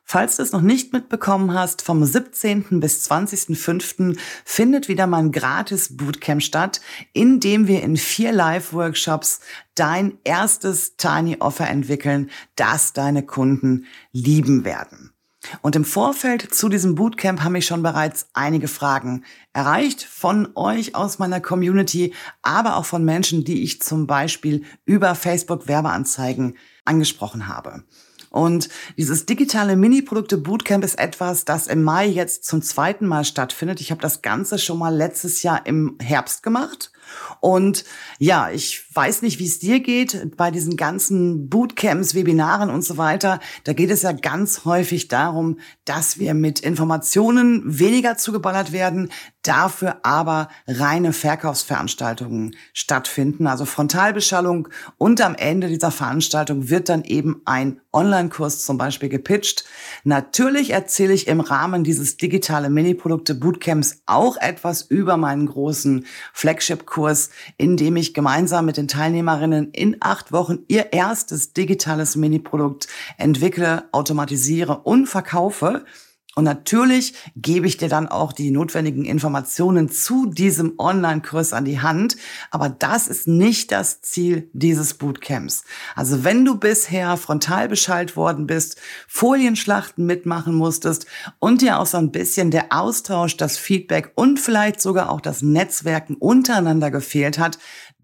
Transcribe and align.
Falls 0.04 0.36
du 0.36 0.42
es 0.42 0.52
noch 0.52 0.60
nicht 0.60 0.92
mitbekommen 0.92 1.54
hast, 1.54 1.82
vom 1.82 2.04
17. 2.04 2.80
bis 2.80 3.10
20.05. 3.10 4.18
findet 4.44 4.88
wieder 4.88 5.06
mein 5.06 5.32
gratis 5.32 5.96
Bootcamp 5.96 6.42
statt, 6.42 6.80
in 7.12 7.40
dem 7.40 7.66
wir 7.66 7.82
in 7.82 7.96
vier 7.96 8.32
Live-Workshops 8.32 9.40
dein 9.74 10.18
erstes 10.24 10.96
Tiny 10.96 11.38
Offer 11.40 11.68
entwickeln, 11.68 12.30
das 12.56 12.92
deine 12.92 13.24
Kunden 13.24 13.86
lieben 14.12 14.64
werden. 14.64 15.12
Und 15.60 15.74
im 15.74 15.84
Vorfeld 15.84 16.54
zu 16.54 16.68
diesem 16.68 16.94
Bootcamp 16.94 17.42
haben 17.42 17.52
mich 17.52 17.66
schon 17.66 17.82
bereits 17.82 18.28
einige 18.32 18.68
Fragen 18.68 19.24
erreicht 19.52 20.02
von 20.02 20.48
euch 20.54 20.94
aus 20.94 21.18
meiner 21.18 21.40
Community, 21.40 22.14
aber 22.42 22.76
auch 22.76 22.84
von 22.84 23.04
Menschen, 23.04 23.44
die 23.44 23.62
ich 23.62 23.82
zum 23.82 24.06
Beispiel 24.06 24.64
über 24.84 25.14
Facebook 25.14 25.66
Werbeanzeigen 25.66 26.56
angesprochen 26.84 27.48
habe. 27.48 27.82
Und 28.32 28.70
dieses 28.96 29.26
digitale 29.26 29.76
Mini-Produkte 29.76 30.38
Bootcamp 30.38 30.82
ist 30.84 30.98
etwas, 30.98 31.44
das 31.44 31.66
im 31.66 31.82
Mai 31.82 32.06
jetzt 32.06 32.44
zum 32.44 32.62
zweiten 32.62 33.06
Mal 33.06 33.24
stattfindet. 33.24 33.80
Ich 33.80 33.90
habe 33.90 34.00
das 34.00 34.22
Ganze 34.22 34.58
schon 34.58 34.78
mal 34.78 34.94
letztes 34.94 35.42
Jahr 35.42 35.66
im 35.66 35.96
Herbst 36.00 36.42
gemacht. 36.42 36.92
Und 37.40 37.84
ja, 38.18 38.50
ich 38.50 38.84
weiß 38.94 39.22
nicht, 39.22 39.38
wie 39.38 39.46
es 39.46 39.58
dir 39.58 39.80
geht 39.80 40.36
bei 40.36 40.50
diesen 40.50 40.76
ganzen 40.76 41.48
Bootcamps, 41.48 42.14
Webinaren 42.14 42.70
und 42.70 42.82
so 42.82 42.96
weiter. 42.96 43.40
Da 43.64 43.74
geht 43.74 43.90
es 43.90 44.02
ja 44.02 44.12
ganz 44.12 44.64
häufig 44.64 45.08
darum, 45.08 45.58
dass 45.84 46.18
wir 46.18 46.32
mit 46.34 46.60
Informationen 46.60 47.62
weniger 47.66 48.16
zugeballert 48.16 48.72
werden, 48.72 49.10
dafür 49.42 50.04
aber 50.04 50.48
reine 50.66 51.12
Verkaufsveranstaltungen 51.12 52.56
stattfinden, 52.72 53.46
also 53.46 53.64
Frontalbeschallung. 53.64 54.68
Und 54.98 55.20
am 55.20 55.34
Ende 55.34 55.68
dieser 55.68 55.90
Veranstaltung 55.90 56.70
wird 56.70 56.88
dann 56.88 57.04
eben 57.04 57.42
ein 57.44 57.80
Online-Kurs 57.92 58.64
zum 58.64 58.78
Beispiel 58.78 59.08
gepitcht. 59.08 59.64
Natürlich 60.04 60.70
erzähle 60.70 61.12
ich 61.12 61.26
im 61.26 61.40
Rahmen 61.40 61.84
dieses 61.84 62.16
digitale 62.16 62.70
Mini-Produkte 62.70 63.34
Bootcamps 63.34 64.02
auch 64.06 64.36
etwas 64.36 64.82
über 64.82 65.16
meinen 65.16 65.46
großen 65.46 66.06
Flagship-Kurs, 66.32 67.30
in 67.58 67.76
dem 67.76 67.96
ich 67.96 68.14
gemeinsam 68.14 68.64
mit 68.64 68.76
den 68.76 68.88
Teilnehmerinnen 68.88 69.70
in 69.72 69.96
acht 70.00 70.32
Wochen 70.32 70.60
ihr 70.68 70.92
erstes 70.92 71.52
digitales 71.52 72.16
Mini-Produkt 72.16 72.88
entwickle, 73.18 73.84
automatisiere 73.92 74.78
und 74.78 75.06
verkaufe. 75.06 75.84
Und 76.34 76.44
natürlich 76.44 77.12
gebe 77.36 77.66
ich 77.66 77.76
dir 77.76 77.90
dann 77.90 78.08
auch 78.08 78.32
die 78.32 78.50
notwendigen 78.50 79.04
Informationen 79.04 79.90
zu 79.90 80.24
diesem 80.24 80.78
Online-Kurs 80.78 81.52
an 81.52 81.66
die 81.66 81.80
Hand. 81.80 82.16
Aber 82.50 82.70
das 82.70 83.06
ist 83.06 83.28
nicht 83.28 83.70
das 83.70 84.00
Ziel 84.00 84.48
dieses 84.54 84.94
Bootcamps. 84.94 85.64
Also 85.94 86.24
wenn 86.24 86.46
du 86.46 86.56
bisher 86.56 87.18
frontal 87.18 87.68
beschallt 87.68 88.16
worden 88.16 88.46
bist, 88.46 88.80
Folienschlachten 89.08 90.06
mitmachen 90.06 90.54
musstest 90.54 91.06
und 91.38 91.60
dir 91.60 91.78
auch 91.78 91.86
so 91.86 91.98
ein 91.98 92.12
bisschen 92.12 92.50
der 92.50 92.66
Austausch, 92.70 93.36
das 93.36 93.58
Feedback 93.58 94.12
und 94.14 94.40
vielleicht 94.40 94.80
sogar 94.80 95.10
auch 95.10 95.20
das 95.20 95.42
Netzwerken 95.42 96.14
untereinander 96.14 96.90
gefehlt 96.90 97.38
hat, 97.38 97.58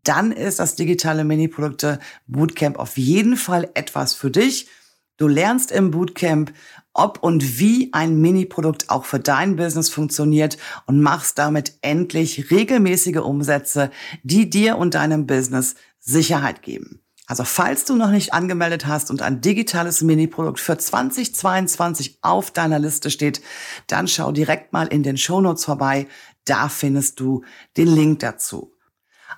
dann 0.04 0.32
ist 0.32 0.58
das 0.58 0.74
digitale 0.74 1.24
Mini-Produkte 1.24 1.98
Bootcamp 2.26 2.78
auf 2.78 2.98
jeden 2.98 3.36
Fall 3.38 3.70
etwas 3.72 4.12
für 4.12 4.30
dich. 4.30 4.68
Du 5.16 5.26
lernst 5.26 5.72
im 5.72 5.90
Bootcamp, 5.90 6.52
ob 6.98 7.22
und 7.22 7.58
wie 7.58 7.92
ein 7.92 8.20
Mini-Produkt 8.20 8.90
auch 8.90 9.04
für 9.04 9.20
dein 9.20 9.56
Business 9.56 9.88
funktioniert 9.88 10.58
und 10.86 11.00
machst 11.00 11.38
damit 11.38 11.78
endlich 11.80 12.50
regelmäßige 12.50 13.18
Umsätze, 13.18 13.90
die 14.22 14.50
dir 14.50 14.76
und 14.76 14.94
deinem 14.94 15.26
Business 15.26 15.76
Sicherheit 16.00 16.62
geben. 16.62 17.00
Also 17.26 17.44
falls 17.44 17.84
du 17.84 17.94
noch 17.94 18.10
nicht 18.10 18.32
angemeldet 18.32 18.86
hast 18.86 19.10
und 19.10 19.20
ein 19.20 19.42
digitales 19.42 20.00
Mini-Produkt 20.00 20.58
für 20.58 20.78
2022 20.78 22.18
auf 22.22 22.50
deiner 22.50 22.78
Liste 22.78 23.10
steht, 23.10 23.42
dann 23.86 24.08
schau 24.08 24.32
direkt 24.32 24.72
mal 24.72 24.86
in 24.86 25.02
den 25.02 25.18
Shownotes 25.18 25.66
vorbei. 25.66 26.08
Da 26.46 26.70
findest 26.70 27.20
du 27.20 27.44
den 27.76 27.88
Link 27.88 28.20
dazu. 28.20 28.72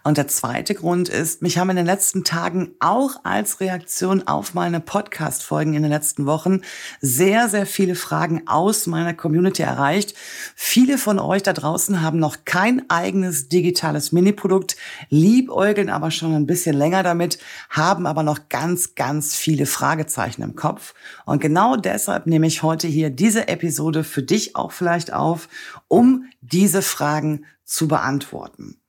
Und 0.03 0.17
der 0.17 0.29
zweite 0.29 0.75
Grund 0.75 1.11
ist, 1.11 1.43
mich 1.43 1.59
haben 1.59 1.69
in 1.69 1.77
den 1.77 1.85
letzten 1.85 2.25
Tagen 2.25 2.71
auch 2.81 3.17
als 3.23 3.61
Reaktion 3.61 4.27
auf 4.27 4.55
meine 4.55 4.81
Podcast-Folgen 4.81 5.75
in 5.75 5.83
den 5.83 5.93
letzten 5.93 6.25
Wochen 6.25 6.63
sehr, 7.03 7.51
sehr 7.51 7.67
viele 7.67 7.95
Fragen 7.95 8.47
aus 8.47 8.87
meiner 8.87 9.13
Community 9.13 9.63
erreicht. 9.63 10.15
Viele 10.57 10.97
von 10.97 11.19
euch 11.19 11.43
da 11.43 11.53
draußen 11.53 12.01
haben 12.01 12.19
noch 12.19 12.47
kein 12.47 12.89
eigenes 12.89 13.49
digitales 13.49 14.11
Mini-Produkt, 14.11 14.77
liebäugeln 15.11 15.91
aber 15.91 16.11
schon 16.11 16.35
ein 16.35 16.47
bisschen 16.47 16.77
länger 16.77 17.03
damit, 17.03 17.39
haben 17.69 18.07
aber 18.07 18.23
noch 18.23 18.49
ganz, 18.49 18.95
ganz 18.95 19.37
viele 19.37 19.67
Fragezeichen 19.67 20.43
im 20.43 20.57
Kopf. 20.57 20.95
Und 21.27 21.43
genau 21.43 21.77
deshalb 21.77 22.27
nehme 22.27 22.47
ich 22.47 22.63
heute 22.63 22.89
hier 22.89 23.11
diese 23.11 23.49
Episode 23.49 24.03
für 24.03 24.23
dich 24.23 24.57
auch 24.57 24.73
vielleicht 24.73 25.13
auf, 25.13 25.49
um 25.89 26.25
diese 26.41 26.81
Fragen 26.81 27.45
zu 27.65 27.87
beantworten. 27.87 28.80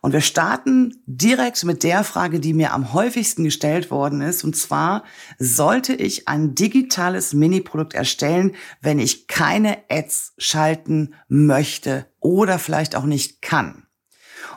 Und 0.00 0.12
wir 0.12 0.22
starten 0.22 1.02
direkt 1.06 1.62
mit 1.64 1.82
der 1.82 2.04
Frage, 2.04 2.40
die 2.40 2.54
mir 2.54 2.72
am 2.72 2.94
häufigsten 2.94 3.44
gestellt 3.44 3.90
worden 3.90 4.22
ist. 4.22 4.44
Und 4.44 4.56
zwar, 4.56 5.04
sollte 5.38 5.92
ich 5.94 6.26
ein 6.26 6.54
digitales 6.54 7.34
Mini-Produkt 7.34 7.92
erstellen, 7.92 8.56
wenn 8.80 8.98
ich 8.98 9.26
keine 9.26 9.78
Ads 9.90 10.34
schalten 10.38 11.14
möchte 11.28 12.06
oder 12.18 12.58
vielleicht 12.58 12.96
auch 12.96 13.04
nicht 13.04 13.42
kann? 13.42 13.86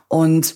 Und 0.07 0.55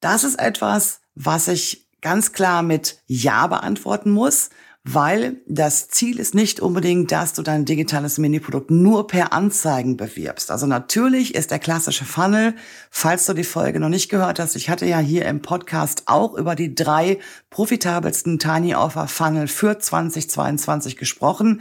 das 0.00 0.24
ist 0.24 0.38
etwas, 0.38 1.00
was 1.14 1.48
ich 1.48 1.88
ganz 2.02 2.32
klar 2.32 2.62
mit 2.62 3.02
Ja 3.06 3.46
beantworten 3.46 4.10
muss, 4.10 4.50
weil 4.84 5.36
das 5.46 5.88
Ziel 5.88 6.18
ist 6.18 6.34
nicht 6.34 6.58
unbedingt, 6.60 7.12
dass 7.12 7.34
du 7.34 7.42
dein 7.42 7.66
digitales 7.66 8.16
Mini-Produkt 8.16 8.70
nur 8.70 9.06
per 9.06 9.32
Anzeigen 9.32 9.98
bewirbst. 9.98 10.50
Also 10.50 10.66
natürlich 10.66 11.34
ist 11.34 11.50
der 11.50 11.58
klassische 11.58 12.06
Funnel, 12.06 12.54
falls 12.90 13.26
du 13.26 13.34
die 13.34 13.44
Folge 13.44 13.78
noch 13.78 13.90
nicht 13.90 14.08
gehört 14.08 14.38
hast, 14.38 14.56
ich 14.56 14.70
hatte 14.70 14.86
ja 14.86 14.98
hier 14.98 15.26
im 15.26 15.42
Podcast 15.42 16.04
auch 16.06 16.34
über 16.34 16.54
die 16.54 16.74
drei 16.74 17.18
profitabelsten 17.50 18.38
Tiny 18.38 18.74
Offer 18.74 19.06
Funnel 19.06 19.48
für 19.48 19.78
2022 19.78 20.96
gesprochen. 20.96 21.60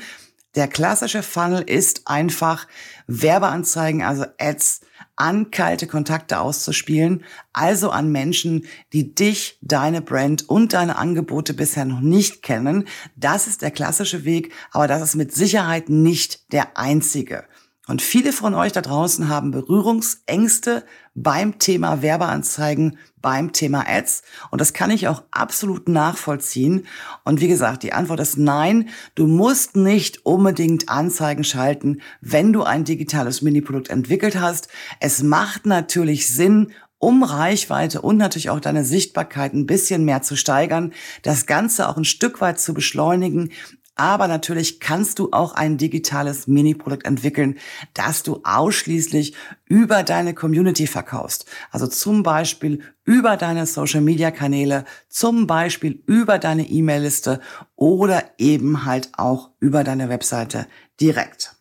Der 0.56 0.68
klassische 0.68 1.22
Funnel 1.22 1.62
ist 1.62 2.08
einfach 2.08 2.68
Werbeanzeigen, 3.08 4.02
also 4.02 4.26
Ads 4.40 4.82
an 5.20 5.52
kalte 5.52 5.86
Kontakte 5.86 6.40
auszuspielen, 6.40 7.24
also 7.54 7.90
an 7.92 8.12
Menschen, 8.12 8.66
die 8.94 9.14
dich, 9.14 9.58
deine 9.62 10.02
Brand 10.02 10.48
und 10.48 10.74
deine 10.74 10.98
Angebote 10.98 11.54
bisher 11.54 11.86
noch 11.86 12.00
nicht 12.00 12.42
kennen. 12.42 12.88
Das 13.16 13.46
ist 13.46 13.62
der 13.62 13.72
klassische 13.72 14.24
Weg, 14.24 14.54
aber 14.72 14.88
das 14.88 15.02
ist 15.02 15.16
mit 15.16 15.34
Sicherheit 15.34 15.90
nicht 15.90 16.52
der 16.54 16.78
einzige. 16.78 17.44
Und 17.90 18.04
viele 18.04 18.34
von 18.34 18.54
euch 18.54 18.72
da 18.72 18.82
draußen 18.82 19.30
haben 19.30 19.50
Berührungsängste 19.50 20.84
beim 21.16 21.58
Thema 21.58 22.04
Werbeanzeigen, 22.04 23.00
beim 23.20 23.52
Thema 23.52 23.84
Ads. 23.90 24.22
Und 24.52 24.62
das 24.62 24.74
kann 24.74 24.92
ich 24.92 25.08
auch 25.08 25.24
absolut 25.32 25.90
nachvollziehen. 25.90 26.86
Und 27.26 27.42
wie 27.42 27.48
gesagt, 27.48 27.82
die 27.82 27.92
Antwort 27.92 28.20
ist 28.20 28.38
nein. 28.38 28.90
Du 29.16 29.26
musst 29.26 29.76
nicht 29.76 30.24
unbedingt 30.24 30.88
Anzeigen 30.88 31.44
schalten, 31.44 32.02
wenn 32.22 32.54
du 32.54 32.62
ein 32.62 32.84
digitales 32.84 33.42
Mini-Produkt 33.42 33.90
entwickelt 33.90 34.40
hast. 34.40 34.68
Es 35.00 35.24
macht 35.24 35.66
natürlich 35.66 36.32
Sinn, 36.32 36.72
um 37.00 37.24
Reichweite 37.24 38.02
und 38.02 38.18
natürlich 38.18 38.50
auch 38.52 38.60
deine 38.60 38.84
Sichtbarkeit 38.84 39.54
ein 39.54 39.66
bisschen 39.66 40.06
mehr 40.06 40.22
zu 40.22 40.36
steigern, 40.36 40.94
das 41.24 41.48
Ganze 41.48 41.88
auch 41.88 41.98
ein 41.98 42.06
Stück 42.06 42.42
weit 42.42 42.60
zu 42.60 42.74
beschleunigen, 42.74 43.52
aber 44.00 44.30
natürlich 44.30 44.80
kannst 44.80 45.20
du 45.20 45.28
auch 45.34 45.54
ein 45.56 45.78
digitales 45.78 46.48
Mini-Produkt 46.48 47.06
entwickeln, 47.06 47.58
das 47.94 48.24
du 48.24 48.40
ausschließlich 48.46 49.36
über 49.66 50.04
deine 50.04 50.34
Community 50.34 50.88
verkaufst. 50.88 51.46
Also 51.70 51.86
zum 51.86 52.24
Beispiel 52.24 52.82
über 53.04 53.36
deine 53.36 53.66
Social-Media-Kanäle, 53.66 54.86
zum 55.10 55.48
Beispiel 55.48 56.02
über 56.06 56.40
deine 56.40 56.70
E-Mail-Liste 56.70 57.42
oder 57.76 58.24
eben 58.38 58.86
halt 58.86 59.10
auch 59.18 59.50
über 59.60 59.84
deine 59.84 60.08
Webseite 60.08 60.68
direkt. 61.02 61.58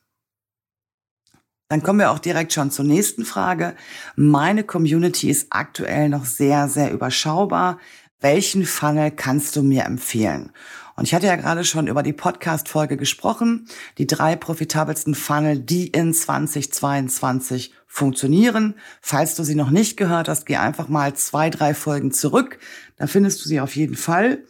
Dann 1.69 1.83
kommen 1.83 1.99
wir 1.99 2.13
auch 2.13 2.21
direkt 2.21 2.53
schon 2.53 2.71
zur 2.71 2.85
nächsten 2.85 3.25
Frage. 3.25 3.75
Meine 4.15 4.63
Community 4.63 5.29
ist 5.29 5.49
aktuell 5.51 6.09
noch 6.09 6.25
sehr, 6.25 6.69
sehr 6.69 6.93
überschaubar. 6.93 7.81
Welchen 8.21 8.65
Funnel 8.65 9.11
kannst 9.11 9.57
du 9.57 9.63
mir 9.63 9.85
empfehlen? 9.85 10.53
Und 10.99 11.05
ich 11.05 11.15
hatte 11.15 11.29
ja 11.29 11.37
gerade 11.37 11.63
schon 11.63 11.87
über 11.87 12.03
die 12.03 12.13
Podcast-Folge 12.13 12.97
gesprochen, 12.97 13.69
die 13.99 14.09
drei 14.09 14.35
profitabelsten 14.35 15.15
Funnel, 15.15 15.61
die 15.61 15.87
in 15.87 16.13
2022 16.13 17.73
funktionieren. 17.87 18.75
Falls 19.01 19.37
du 19.37 19.45
sie 19.45 19.55
noch 19.55 19.71
nicht 19.71 19.97
gehört 19.97 20.29
hast, 20.29 20.45
geh 20.45 20.57
einfach 20.57 20.89
mal 20.89 21.15
zwei, 21.15 21.51
drei 21.51 21.73
Folgen 21.73 22.11
zurück. 22.11 22.59
Da 22.97 23.07
findest 23.07 23.45
du 23.45 23.49
sie 23.49 23.61
auf 23.61 23.77
jeden 23.77 23.95
Fall. 23.95 24.43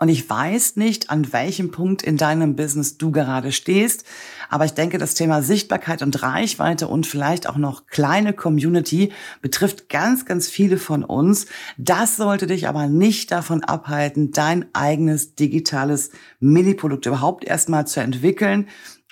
Und 0.00 0.08
ich 0.08 0.28
weiß 0.28 0.74
nicht, 0.74 1.08
an 1.08 1.32
welchem 1.32 1.70
Punkt 1.70 2.02
in 2.02 2.16
deinem 2.16 2.56
Business 2.56 2.98
du 2.98 3.12
gerade 3.12 3.52
stehst, 3.52 4.04
aber 4.50 4.66
ich 4.66 4.72
denke, 4.72 4.98
das 4.98 5.14
Thema 5.14 5.42
Sichtbarkeit 5.42 6.02
und 6.02 6.22
Reichweite 6.22 6.88
und 6.88 7.06
vielleicht 7.06 7.48
auch 7.48 7.56
noch 7.56 7.86
kleine 7.86 8.34
Community 8.34 9.12
betrifft 9.40 9.88
ganz, 9.88 10.26
ganz 10.26 10.48
viele 10.48 10.76
von 10.76 11.04
uns. 11.04 11.46
Das 11.78 12.16
sollte 12.16 12.46
dich 12.46 12.68
aber 12.68 12.88
nicht 12.88 13.30
davon 13.30 13.64
abhalten, 13.64 14.32
dein 14.32 14.66
eigenes 14.74 15.36
digitales 15.36 16.10
Mini-Produkt 16.40 17.06
überhaupt 17.06 17.44
erstmal 17.44 17.86
zu 17.86 18.00
entwickeln 18.00 18.66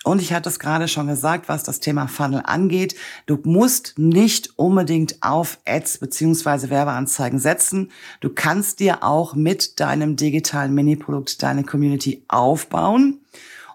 und 0.05 0.23
ich 0.23 0.33
hatte 0.33 0.49
es 0.49 0.59
gerade 0.59 0.87
schon 0.89 1.09
gesagt, 1.09 1.49
was 1.49 1.65
das 1.65 1.81
Thema 1.81 2.07
Funnel 2.07 2.43
angeht. 2.45 2.95
Du 3.27 3.39
musst 3.45 3.99
nicht 3.99 4.57
unbedingt 4.57 5.17
auf 5.23 5.59
Ads 5.67 5.99
beziehungsweise 5.99 6.71
Werbeanzeigen 6.71 7.39
setzen. 7.39 7.91
Du 8.21 8.31
kannst 8.31 8.81
dir 8.81 9.03
auch 9.03 9.35
mit 9.35 9.81
deinem 9.81 10.17
digitalen 10.17 10.73
Mini-Produkt 10.73 11.43
deine 11.43 11.65
Community 11.65 12.25
aufbauen. 12.29 13.21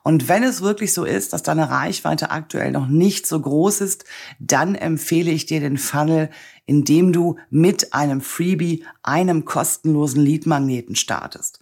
Und 0.03 0.27
wenn 0.27 0.43
es 0.43 0.61
wirklich 0.61 0.93
so 0.93 1.05
ist, 1.05 1.31
dass 1.31 1.43
deine 1.43 1.69
Reichweite 1.69 2.29
aktuell 2.29 2.71
noch 2.71 2.87
nicht 2.87 3.25
so 3.25 3.39
groß 3.39 3.79
ist, 3.81 4.03
dann 4.37 4.75
empfehle 4.75 5.31
ich 5.31 5.45
dir 5.45 5.61
den 5.61 5.77
Funnel, 5.77 6.29
indem 6.65 7.13
du 7.13 7.37
mit 7.49 7.93
einem 7.93 8.19
Freebie, 8.19 8.85
einem 9.01 9.45
kostenlosen 9.45 10.21
Leadmagneten 10.21 10.97
startest. 10.97 11.59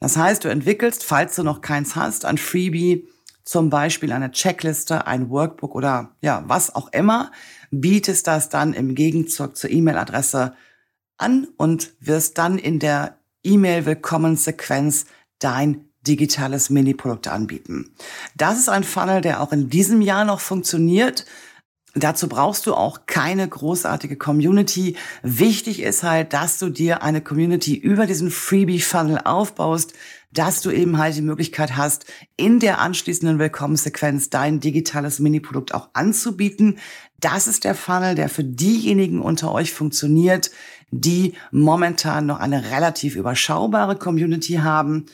Das 0.00 0.16
heißt, 0.16 0.44
du 0.44 0.48
entwickelst, 0.48 1.04
falls 1.04 1.36
du 1.36 1.42
noch 1.42 1.60
keins 1.60 1.96
hast, 1.96 2.24
ein 2.24 2.38
Freebie, 2.38 3.08
zum 3.44 3.70
Beispiel 3.70 4.10
eine 4.10 4.32
Checkliste, 4.32 5.06
ein 5.06 5.30
Workbook 5.30 5.74
oder 5.74 6.16
ja, 6.20 6.44
was 6.48 6.74
auch 6.74 6.92
immer, 6.92 7.30
bietest 7.70 8.26
das 8.26 8.48
dann 8.48 8.72
im 8.72 8.94
Gegenzug 8.94 9.56
zur 9.56 9.70
E-Mail-Adresse 9.70 10.54
an 11.16 11.46
und 11.56 11.92
wirst 12.00 12.38
dann 12.38 12.58
in 12.58 12.80
der 12.80 13.18
E-Mail-Willkommenssequenz 13.44 15.06
dein 15.38 15.88
digitales 16.06 16.70
Mini-Produkt 16.70 17.28
anbieten. 17.28 17.94
Das 18.36 18.58
ist 18.58 18.68
ein 18.68 18.84
Funnel, 18.84 19.20
der 19.20 19.40
auch 19.40 19.52
in 19.52 19.68
diesem 19.68 20.00
Jahr 20.00 20.24
noch 20.24 20.40
funktioniert. 20.40 21.26
Dazu 21.98 22.28
brauchst 22.28 22.66
du 22.66 22.74
auch 22.74 23.06
keine 23.06 23.48
großartige 23.48 24.16
Community. 24.16 24.96
Wichtig 25.22 25.80
ist 25.80 26.02
halt, 26.02 26.34
dass 26.34 26.58
du 26.58 26.68
dir 26.68 27.02
eine 27.02 27.22
Community 27.22 27.74
über 27.74 28.04
diesen 28.04 28.30
Freebie-Funnel 28.30 29.20
aufbaust, 29.24 29.94
dass 30.30 30.60
du 30.60 30.70
eben 30.70 30.98
halt 30.98 31.16
die 31.16 31.22
Möglichkeit 31.22 31.76
hast, 31.76 32.04
in 32.36 32.60
der 32.60 32.80
anschließenden 32.80 33.38
Willkommenssequenz 33.38 34.28
dein 34.28 34.60
digitales 34.60 35.20
Mini-Produkt 35.20 35.72
auch 35.72 35.88
anzubieten. 35.94 36.78
Das 37.18 37.46
ist 37.46 37.64
der 37.64 37.74
Funnel, 37.74 38.14
der 38.14 38.28
für 38.28 38.44
diejenigen 38.44 39.22
unter 39.22 39.50
euch 39.52 39.72
funktioniert, 39.72 40.50
die 40.90 41.32
momentan 41.50 42.26
noch 42.26 42.38
eine 42.38 42.70
relativ 42.70 43.16
überschaubare 43.16 43.96
Community 43.96 44.54
haben. 44.56 45.06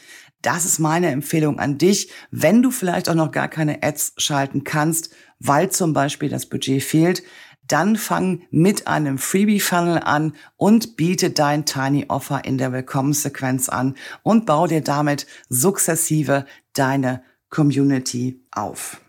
Das 0.42 0.64
ist 0.64 0.80
meine 0.80 1.10
Empfehlung 1.10 1.58
an 1.58 1.78
dich, 1.78 2.10
wenn 2.30 2.62
du 2.62 2.70
vielleicht 2.70 3.08
auch 3.08 3.14
noch 3.14 3.30
gar 3.30 3.48
keine 3.48 3.82
Ads 3.82 4.14
schalten 4.18 4.64
kannst, 4.64 5.10
weil 5.38 5.70
zum 5.70 5.92
Beispiel 5.92 6.28
das 6.28 6.46
Budget 6.46 6.82
fehlt, 6.82 7.22
dann 7.68 7.96
fang 7.96 8.42
mit 8.50 8.88
einem 8.88 9.18
Freebie-Funnel 9.18 10.00
an 10.00 10.34
und 10.56 10.96
biete 10.96 11.30
dein 11.30 11.64
Tiny 11.64 12.06
Offer 12.08 12.44
in 12.44 12.58
der 12.58 12.72
Willkommenssequenz 12.72 13.68
an 13.68 13.94
und 14.22 14.46
bau 14.46 14.66
dir 14.66 14.82
damit 14.82 15.26
sukzessive 15.48 16.44
deine 16.72 17.22
Community 17.48 18.44
auf. 18.50 19.00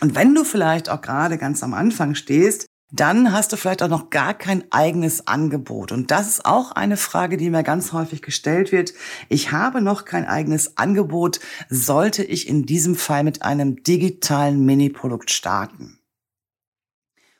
Und 0.00 0.14
wenn 0.14 0.34
du 0.34 0.44
vielleicht 0.44 0.88
auch 0.90 1.00
gerade 1.00 1.38
ganz 1.38 1.62
am 1.62 1.74
Anfang 1.74 2.14
stehst, 2.14 2.66
dann 2.92 3.32
hast 3.32 3.52
du 3.52 3.56
vielleicht 3.56 3.82
auch 3.82 3.88
noch 3.88 4.10
gar 4.10 4.34
kein 4.34 4.64
eigenes 4.70 5.26
Angebot. 5.26 5.92
Und 5.92 6.10
das 6.10 6.28
ist 6.28 6.44
auch 6.44 6.72
eine 6.72 6.96
Frage, 6.96 7.36
die 7.36 7.50
mir 7.50 7.62
ganz 7.62 7.92
häufig 7.92 8.22
gestellt 8.22 8.72
wird. 8.72 8.92
Ich 9.28 9.52
habe 9.52 9.80
noch 9.80 10.04
kein 10.04 10.26
eigenes 10.26 10.76
Angebot. 10.76 11.40
Sollte 11.68 12.24
ich 12.24 12.48
in 12.48 12.66
diesem 12.66 12.96
Fall 12.96 13.22
mit 13.22 13.42
einem 13.42 13.82
digitalen 13.82 14.64
Mini-Produkt 14.64 15.30
starten? 15.30 15.98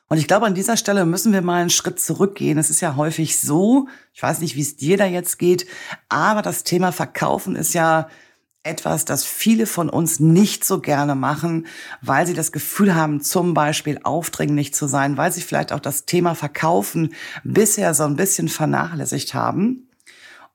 Und 0.07 0.17
ich 0.17 0.27
glaube, 0.27 0.45
an 0.45 0.55
dieser 0.55 0.75
Stelle 0.75 1.05
müssen 1.05 1.31
wir 1.31 1.41
mal 1.41 1.61
einen 1.61 1.69
Schritt 1.69 1.99
zurückgehen. 1.99 2.57
Es 2.57 2.69
ist 2.69 2.81
ja 2.81 2.97
häufig 2.97 3.39
so, 3.39 3.87
ich 4.13 4.21
weiß 4.21 4.39
nicht, 4.39 4.57
wie 4.57 4.61
es 4.61 4.75
dir 4.75 4.97
da 4.97 5.05
jetzt 5.05 5.39
geht, 5.39 5.65
aber 6.09 6.41
das 6.41 6.65
Thema 6.65 6.91
Verkaufen 6.91 7.55
ist 7.55 7.73
ja 7.73 8.09
etwas, 8.63 9.05
das 9.05 9.25
viele 9.25 9.65
von 9.65 9.89
uns 9.89 10.19
nicht 10.19 10.63
so 10.63 10.79
gerne 10.79 11.15
machen, 11.15 11.65
weil 12.01 12.27
sie 12.27 12.33
das 12.33 12.51
Gefühl 12.51 12.93
haben, 12.93 13.21
zum 13.21 13.53
Beispiel 13.53 13.99
aufdringlich 14.03 14.73
zu 14.73 14.87
sein, 14.87 15.17
weil 15.17 15.31
sie 15.31 15.41
vielleicht 15.41 15.73
auch 15.73 15.79
das 15.79 16.05
Thema 16.05 16.35
Verkaufen 16.35 17.13
bisher 17.43 17.93
so 17.93 18.03
ein 18.03 18.15
bisschen 18.15 18.49
vernachlässigt 18.49 19.33
haben. 19.33 19.87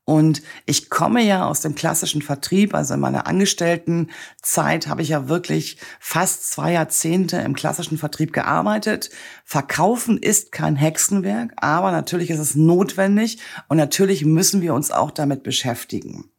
Und 0.04 0.42
ich 0.66 0.88
komme 0.88 1.20
ja 1.20 1.46
aus 1.46 1.62
dem 1.62 1.74
klassischen 1.74 2.22
Vertrieb, 2.22 2.74
also 2.74 2.94
in 2.94 3.00
meiner 3.00 3.26
Angestelltenzeit 3.26 4.86
habe 4.86 5.02
ich 5.02 5.08
ja 5.08 5.28
wirklich 5.28 5.78
fast 5.98 6.48
zwei 6.48 6.70
Jahrzehnte 6.74 7.38
im 7.38 7.56
klassischen 7.56 7.98
Vertrieb 7.98 8.32
gearbeitet. 8.32 9.10
Verkaufen 9.44 10.16
ist 10.16 10.52
kein 10.52 10.76
Hexenwerk, 10.76 11.54
aber 11.56 11.90
natürlich 11.90 12.30
ist 12.30 12.38
es 12.38 12.54
notwendig 12.54 13.40
und 13.66 13.78
natürlich 13.78 14.24
müssen 14.24 14.60
wir 14.60 14.74
uns 14.74 14.92
auch 14.92 15.10
damit 15.10 15.42
beschäftigen. 15.42 16.30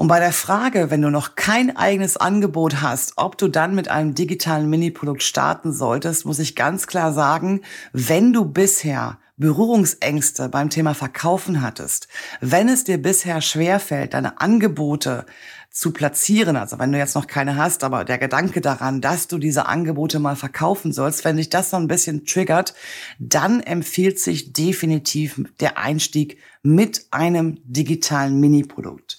Und 0.00 0.08
bei 0.08 0.18
der 0.18 0.32
Frage, 0.32 0.90
wenn 0.90 1.02
du 1.02 1.10
noch 1.10 1.34
kein 1.34 1.76
eigenes 1.76 2.16
Angebot 2.16 2.80
hast, 2.80 3.12
ob 3.16 3.36
du 3.36 3.48
dann 3.48 3.74
mit 3.74 3.90
einem 3.90 4.14
digitalen 4.14 4.70
Mini-Produkt 4.70 5.22
starten 5.22 5.74
solltest, 5.74 6.24
muss 6.24 6.38
ich 6.38 6.56
ganz 6.56 6.86
klar 6.86 7.12
sagen, 7.12 7.60
wenn 7.92 8.32
du 8.32 8.46
bisher 8.46 9.18
Berührungsängste 9.36 10.48
beim 10.48 10.70
Thema 10.70 10.94
Verkaufen 10.94 11.60
hattest, 11.60 12.08
wenn 12.40 12.70
es 12.70 12.84
dir 12.84 12.96
bisher 12.96 13.42
schwerfällt, 13.42 14.14
deine 14.14 14.40
Angebote 14.40 15.26
zu 15.70 15.92
platzieren, 15.92 16.56
also 16.56 16.78
wenn 16.78 16.92
du 16.92 16.98
jetzt 16.98 17.14
noch 17.14 17.26
keine 17.26 17.56
hast, 17.56 17.84
aber 17.84 18.06
der 18.06 18.16
Gedanke 18.16 18.62
daran, 18.62 19.02
dass 19.02 19.28
du 19.28 19.36
diese 19.36 19.66
Angebote 19.66 20.18
mal 20.18 20.34
verkaufen 20.34 20.94
sollst, 20.94 21.26
wenn 21.26 21.36
dich 21.36 21.50
das 21.50 21.68
so 21.68 21.76
ein 21.76 21.88
bisschen 21.88 22.24
triggert, 22.24 22.72
dann 23.18 23.60
empfiehlt 23.60 24.18
sich 24.18 24.54
definitiv 24.54 25.42
der 25.60 25.76
Einstieg 25.76 26.38
mit 26.62 27.04
einem 27.10 27.58
digitalen 27.66 28.40
Mini-Produkt. 28.40 29.18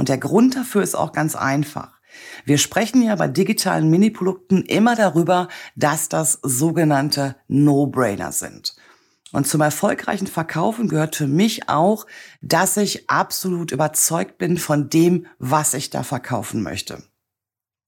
Und 0.00 0.08
der 0.08 0.16
Grund 0.16 0.56
dafür 0.56 0.82
ist 0.82 0.94
auch 0.94 1.12
ganz 1.12 1.36
einfach. 1.36 2.00
Wir 2.46 2.56
sprechen 2.56 3.02
ja 3.02 3.16
bei 3.16 3.28
digitalen 3.28 3.90
Mini-Produkten 3.90 4.62
immer 4.62 4.96
darüber, 4.96 5.48
dass 5.76 6.08
das 6.08 6.38
sogenannte 6.42 7.36
No-Brainer 7.48 8.32
sind. 8.32 8.74
Und 9.30 9.46
zum 9.46 9.60
erfolgreichen 9.60 10.26
Verkaufen 10.26 10.88
gehört 10.88 11.16
für 11.16 11.26
mich 11.26 11.68
auch, 11.68 12.06
dass 12.40 12.78
ich 12.78 13.10
absolut 13.10 13.72
überzeugt 13.72 14.38
bin 14.38 14.56
von 14.56 14.88
dem, 14.88 15.26
was 15.38 15.74
ich 15.74 15.90
da 15.90 16.02
verkaufen 16.02 16.62
möchte. 16.62 17.02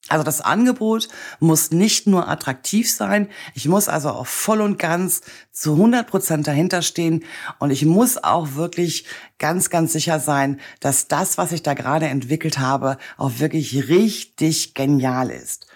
Also 0.09 0.25
das 0.25 0.41
Angebot 0.41 1.09
muss 1.39 1.71
nicht 1.71 2.09
nur 2.09 2.29
attraktiv 2.29 2.93
sein, 2.93 3.29
ich 3.55 3.69
muss 3.69 3.89
also 3.89 4.11
auch 4.11 4.27
voll 4.27 4.61
und 4.61 4.79
ganz 4.79 5.23
zu 5.53 5.73
100 5.73 6.09
Prozent 6.09 6.47
dahinter 6.47 6.83
stehen 6.83 7.25
und 7.61 7.71
ich 7.71 7.85
muss 7.85 8.23
auch 8.23 8.55
wirklich 8.55 9.07
ganz, 9.39 9.71
ganz 9.71 9.93
sicher 9.93 10.19
sein, 10.19 10.61
dass 10.81 11.07
das, 11.07 11.39
was 11.39 11.53
ich 11.53 11.63
da 11.63 11.75
gerade 11.75 12.07
entwickelt 12.09 12.59
habe, 12.59 12.99
auch 13.17 13.39
wirklich 13.39 13.89
richtig 13.89 14.75
genial 14.75 15.31
ist. 15.31 15.67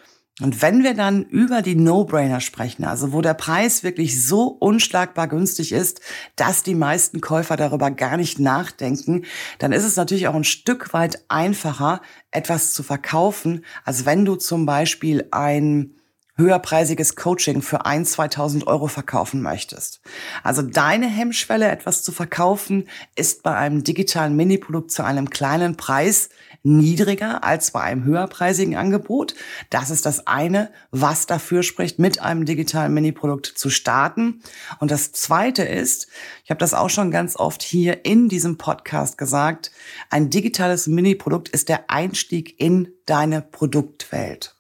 Und 0.43 0.61
wenn 0.61 0.83
wir 0.83 0.93
dann 0.93 1.23
über 1.25 1.63
die 1.63 1.77
No-Brainer 1.77 2.41
sprechen, 2.41 2.85
also 2.85 3.15
wo 3.15 3.23
der 3.23 3.33
Preis 3.33 3.83
wirklich 3.83 4.27
so 4.27 4.49
unschlagbar 4.49 5.29
günstig 5.29 5.73
ist, 5.73 6.03
dass 6.37 6.63
die 6.63 6.75
meisten 6.75 7.23
Käufer 7.23 7.57
darüber 7.57 7.91
gar 7.91 8.19
nicht 8.19 8.39
nachdenken, 8.39 9.25
dann 9.59 9.73
ist 9.73 9.85
es 9.85 9.97
natürlich 9.97 10.29
auch 10.29 10.35
ein 10.35 10.45
Stück 10.45 10.93
weit 10.93 11.25
einfacher, 11.29 12.03
etwas 12.33 12.75
zu 12.75 12.83
verkaufen, 12.83 13.65
als 13.85 14.05
wenn 14.05 14.27
du 14.27 14.37
zum 14.37 14.67
Beispiel 14.67 15.27
ein 15.31 15.95
höherpreisiges 16.37 17.17
Coaching 17.17 17.63
für 17.63 17.87
ein, 17.87 18.05
2000 18.05 18.67
Euro 18.67 18.89
verkaufen 18.89 19.41
möchtest. 19.41 20.03
Also 20.43 20.61
deine 20.61 21.07
Hemmschwelle, 21.07 21.71
etwas 21.71 22.03
zu 22.03 22.13
verkaufen, 22.13 22.89
ist 23.15 23.43
bei 23.43 23.57
einem 23.57 23.85
digitalen 23.85 24.37
Mini-Produkt 24.37 24.91
zu 24.91 25.03
einem 25.03 25.31
kleinen 25.31 25.77
Preis 25.77 26.29
niedriger 26.67 27.45
als 27.45 27.71
bei 27.71 27.81
einem 27.81 28.05
höherpreisigen 28.05 28.77
Angebot. 28.77 29.35
Das 29.71 29.91
ist 29.91 30.05
das 30.05 30.27
eine, 30.27 30.71
was 30.91 31.27
dafür 31.27 31.63
spricht, 31.63 31.99
mit 31.99 32.21
einem 32.21 32.45
digitalen 32.45 32.93
Mini-Produkt 32.93 33.47
zu 33.47 33.71
starten. 33.71 34.43
Und 34.81 34.91
das 34.91 35.13
zweite 35.13 35.63
ist, 35.63 36.09
ich 36.45 36.51
habe 36.51 36.59
das 36.59 36.75
auch 36.75 36.91
schon 36.91 37.11
ganz 37.11 37.37
oft 37.37 37.63
hier 37.63 38.05
in 38.05 38.29
diesem 38.29 38.59
Podcast 38.59 39.17
gesagt, 39.17 39.71
ein 40.11 40.29
digitales 40.29 40.89
Mini-Produkt 40.89 41.49
ist 41.49 41.69
der 41.69 41.89
Einstieg 41.89 42.61
in 42.61 42.89
deine 43.07 43.43
Produktwelt. 43.43 44.56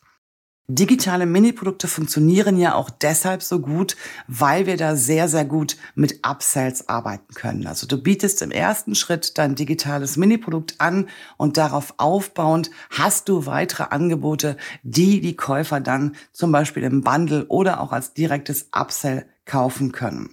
Digitale 0.69 1.27
Mini-Produkte 1.27 1.87
funktionieren 1.87 2.57
ja 2.57 2.75
auch 2.75 2.91
deshalb 2.91 3.41
so 3.45 3.61
gut, 3.61 3.97
weil 4.27 4.67
wir 4.67 4.77
da 4.77 4.97
sehr, 4.97 5.29
sehr 5.29 5.45
gut 5.45 5.77
mit 5.95 6.27
Upsells 6.27 6.89
arbeiten 6.89 7.35
können. 7.35 7.69
Also 7.69 7.87
du 7.87 8.03
bietest 8.03 8.43
im 8.43 8.51
ersten 8.51 8.97
Schritt 8.97 9.39
dein 9.39 9.55
digitales 9.55 10.17
Mini-Produkt 10.17 10.75
an 10.79 11.09
und 11.37 11.57
darauf 11.57 11.95
aufbauend 11.99 12.73
hast 12.91 13.29
du 13.29 13.47
weitere 13.47 13.85
Angebote, 13.91 14.57
die 14.83 15.21
die 15.21 15.37
Käufer 15.37 15.79
dann 15.79 16.17
zum 16.33 16.51
Beispiel 16.51 16.83
im 16.83 17.03
Bundle 17.03 17.47
oder 17.47 17.81
auch 17.81 17.93
als 17.93 18.13
direktes 18.15 18.69
Upsell 18.73 19.25
kaufen 19.45 19.93
können. 19.93 20.31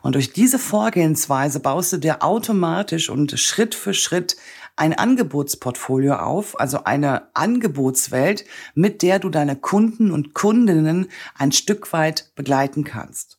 Und 0.00 0.14
durch 0.14 0.32
diese 0.32 0.58
Vorgehensweise 0.58 1.60
baust 1.60 1.92
du 1.92 1.98
dir 1.98 2.22
automatisch 2.22 3.10
und 3.10 3.38
Schritt 3.38 3.74
für 3.74 3.92
Schritt 3.92 4.36
ein 4.78 4.94
Angebotsportfolio 4.94 6.14
auf, 6.14 6.58
also 6.60 6.84
eine 6.84 7.34
Angebotswelt, 7.34 8.44
mit 8.74 9.02
der 9.02 9.18
du 9.18 9.28
deine 9.28 9.56
Kunden 9.56 10.10
und 10.10 10.34
Kundinnen 10.34 11.08
ein 11.36 11.52
Stück 11.52 11.92
weit 11.92 12.32
begleiten 12.34 12.84
kannst. 12.84 13.38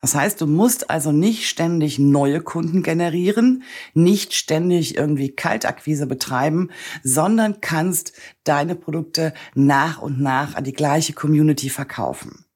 Das 0.00 0.14
heißt, 0.14 0.40
du 0.40 0.46
musst 0.46 0.88
also 0.88 1.12
nicht 1.12 1.46
ständig 1.46 1.98
neue 1.98 2.40
Kunden 2.40 2.82
generieren, 2.82 3.64
nicht 3.92 4.32
ständig 4.32 4.96
irgendwie 4.96 5.30
Kaltakquise 5.30 6.06
betreiben, 6.06 6.70
sondern 7.02 7.60
kannst 7.60 8.14
deine 8.44 8.76
Produkte 8.76 9.34
nach 9.54 10.00
und 10.00 10.18
nach 10.18 10.54
an 10.54 10.64
die 10.64 10.72
gleiche 10.72 11.12
Community 11.12 11.68
verkaufen. 11.68 12.46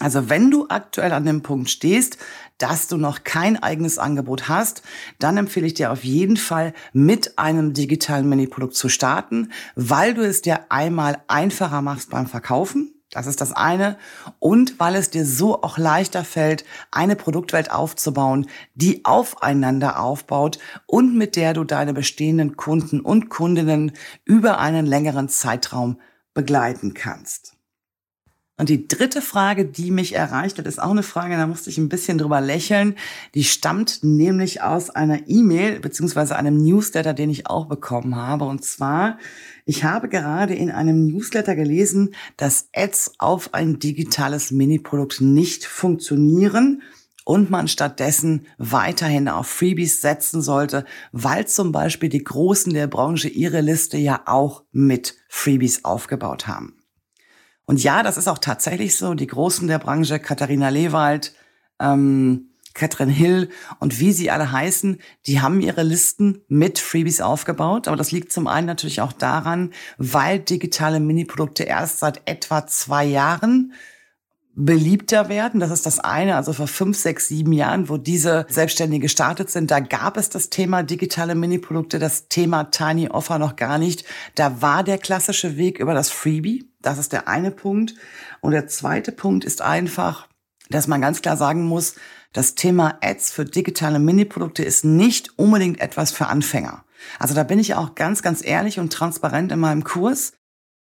Also 0.00 0.30
wenn 0.30 0.50
du 0.50 0.66
aktuell 0.68 1.12
an 1.12 1.26
dem 1.26 1.42
Punkt 1.42 1.68
stehst, 1.68 2.16
dass 2.56 2.88
du 2.88 2.96
noch 2.96 3.22
kein 3.22 3.62
eigenes 3.62 3.98
Angebot 3.98 4.48
hast, 4.48 4.82
dann 5.18 5.36
empfehle 5.36 5.66
ich 5.66 5.74
dir 5.74 5.92
auf 5.92 6.04
jeden 6.04 6.38
Fall 6.38 6.72
mit 6.92 7.38
einem 7.38 7.74
digitalen 7.74 8.28
Mini-Produkt 8.28 8.74
zu 8.74 8.88
starten, 8.88 9.52
weil 9.76 10.14
du 10.14 10.22
es 10.22 10.42
dir 10.42 10.70
einmal 10.70 11.22
einfacher 11.28 11.82
machst 11.82 12.10
beim 12.10 12.26
Verkaufen. 12.26 12.94
Das 13.10 13.26
ist 13.26 13.40
das 13.40 13.52
eine. 13.52 13.98
Und 14.38 14.78
weil 14.78 14.94
es 14.94 15.10
dir 15.10 15.26
so 15.26 15.62
auch 15.62 15.78
leichter 15.78 16.24
fällt, 16.24 16.64
eine 16.90 17.16
Produktwelt 17.16 17.70
aufzubauen, 17.70 18.46
die 18.74 19.04
aufeinander 19.04 20.00
aufbaut 20.00 20.58
und 20.86 21.16
mit 21.16 21.36
der 21.36 21.52
du 21.52 21.64
deine 21.64 21.92
bestehenden 21.92 22.56
Kunden 22.56 23.00
und 23.00 23.28
Kundinnen 23.28 23.92
über 24.24 24.60
einen 24.60 24.86
längeren 24.86 25.28
Zeitraum 25.28 26.00
begleiten 26.34 26.94
kannst. 26.94 27.59
Und 28.60 28.68
die 28.68 28.86
dritte 28.86 29.22
Frage, 29.22 29.64
die 29.64 29.90
mich 29.90 30.14
erreicht 30.14 30.58
hat, 30.58 30.66
ist 30.66 30.82
auch 30.82 30.90
eine 30.90 31.02
Frage, 31.02 31.34
da 31.34 31.46
musste 31.46 31.70
ich 31.70 31.78
ein 31.78 31.88
bisschen 31.88 32.18
drüber 32.18 32.42
lächeln. 32.42 32.94
Die 33.34 33.44
stammt 33.44 34.00
nämlich 34.02 34.60
aus 34.60 34.90
einer 34.90 35.26
E-Mail 35.28 35.80
beziehungsweise 35.80 36.36
einem 36.36 36.62
Newsletter, 36.62 37.14
den 37.14 37.30
ich 37.30 37.46
auch 37.46 37.64
bekommen 37.64 38.16
habe. 38.16 38.44
Und 38.44 38.62
zwar, 38.62 39.16
ich 39.64 39.84
habe 39.84 40.10
gerade 40.10 40.54
in 40.54 40.70
einem 40.70 41.06
Newsletter 41.06 41.56
gelesen, 41.56 42.14
dass 42.36 42.68
Ads 42.76 43.14
auf 43.16 43.54
ein 43.54 43.78
digitales 43.78 44.50
Mini-Produkt 44.50 45.22
nicht 45.22 45.64
funktionieren 45.64 46.82
und 47.24 47.48
man 47.48 47.66
stattdessen 47.66 48.46
weiterhin 48.58 49.28
auf 49.28 49.46
Freebies 49.46 50.02
setzen 50.02 50.42
sollte, 50.42 50.84
weil 51.12 51.46
zum 51.46 51.72
Beispiel 51.72 52.10
die 52.10 52.24
Großen 52.24 52.74
der 52.74 52.88
Branche 52.88 53.30
ihre 53.30 53.62
Liste 53.62 53.96
ja 53.96 54.20
auch 54.26 54.64
mit 54.70 55.14
Freebies 55.30 55.86
aufgebaut 55.86 56.46
haben. 56.46 56.79
Und 57.70 57.84
ja, 57.84 58.02
das 58.02 58.16
ist 58.16 58.26
auch 58.26 58.38
tatsächlich 58.38 58.96
so. 58.96 59.14
Die 59.14 59.28
Großen 59.28 59.68
der 59.68 59.78
Branche, 59.78 60.18
Katharina 60.18 60.70
Lewald, 60.70 61.34
ähm, 61.78 62.48
Katrin 62.74 63.08
Hill 63.08 63.48
und 63.78 64.00
wie 64.00 64.10
sie 64.10 64.28
alle 64.28 64.50
heißen, 64.50 64.98
die 65.26 65.40
haben 65.40 65.60
ihre 65.60 65.84
Listen 65.84 66.42
mit 66.48 66.80
Freebies 66.80 67.20
aufgebaut. 67.20 67.86
Aber 67.86 67.96
das 67.96 68.10
liegt 68.10 68.32
zum 68.32 68.48
einen 68.48 68.66
natürlich 68.66 69.00
auch 69.00 69.12
daran, 69.12 69.72
weil 69.98 70.40
digitale 70.40 70.98
Mini-Produkte 70.98 71.62
erst 71.62 72.00
seit 72.00 72.22
etwa 72.28 72.66
zwei 72.66 73.04
Jahren 73.04 73.72
beliebter 74.56 75.28
werden. 75.28 75.60
Das 75.60 75.70
ist 75.70 75.86
das 75.86 76.00
eine. 76.00 76.34
Also 76.34 76.52
vor 76.52 76.66
fünf, 76.66 76.98
sechs, 76.98 77.28
sieben 77.28 77.52
Jahren, 77.52 77.88
wo 77.88 77.98
diese 77.98 78.46
Selbstständigen 78.48 79.02
gestartet 79.02 79.48
sind, 79.48 79.70
da 79.70 79.78
gab 79.78 80.16
es 80.16 80.28
das 80.28 80.50
Thema 80.50 80.82
digitale 80.82 81.36
Mini-Produkte, 81.36 82.00
das 82.00 82.26
Thema 82.26 82.64
Tiny 82.64 83.10
Offer 83.10 83.38
noch 83.38 83.54
gar 83.54 83.78
nicht. 83.78 84.04
Da 84.34 84.60
war 84.60 84.82
der 84.82 84.98
klassische 84.98 85.56
Weg 85.56 85.78
über 85.78 85.94
das 85.94 86.10
Freebie. 86.10 86.69
Das 86.82 86.98
ist 86.98 87.12
der 87.12 87.28
eine 87.28 87.50
Punkt. 87.50 87.94
Und 88.40 88.52
der 88.52 88.66
zweite 88.66 89.12
Punkt 89.12 89.44
ist 89.44 89.62
einfach, 89.62 90.28
dass 90.70 90.86
man 90.86 91.00
ganz 91.00 91.20
klar 91.20 91.36
sagen 91.36 91.64
muss, 91.64 91.94
das 92.32 92.54
Thema 92.54 92.98
Ads 93.00 93.32
für 93.32 93.44
digitale 93.44 93.98
Mini-Produkte 93.98 94.62
ist 94.62 94.84
nicht 94.84 95.38
unbedingt 95.38 95.80
etwas 95.80 96.12
für 96.12 96.26
Anfänger. 96.26 96.84
Also 97.18 97.34
da 97.34 97.42
bin 97.42 97.58
ich 97.58 97.74
auch 97.74 97.94
ganz, 97.94 98.22
ganz 98.22 98.44
ehrlich 98.44 98.78
und 98.78 98.92
transparent 98.92 99.50
in 99.52 99.58
meinem 99.58 99.84
Kurs. 99.84 100.32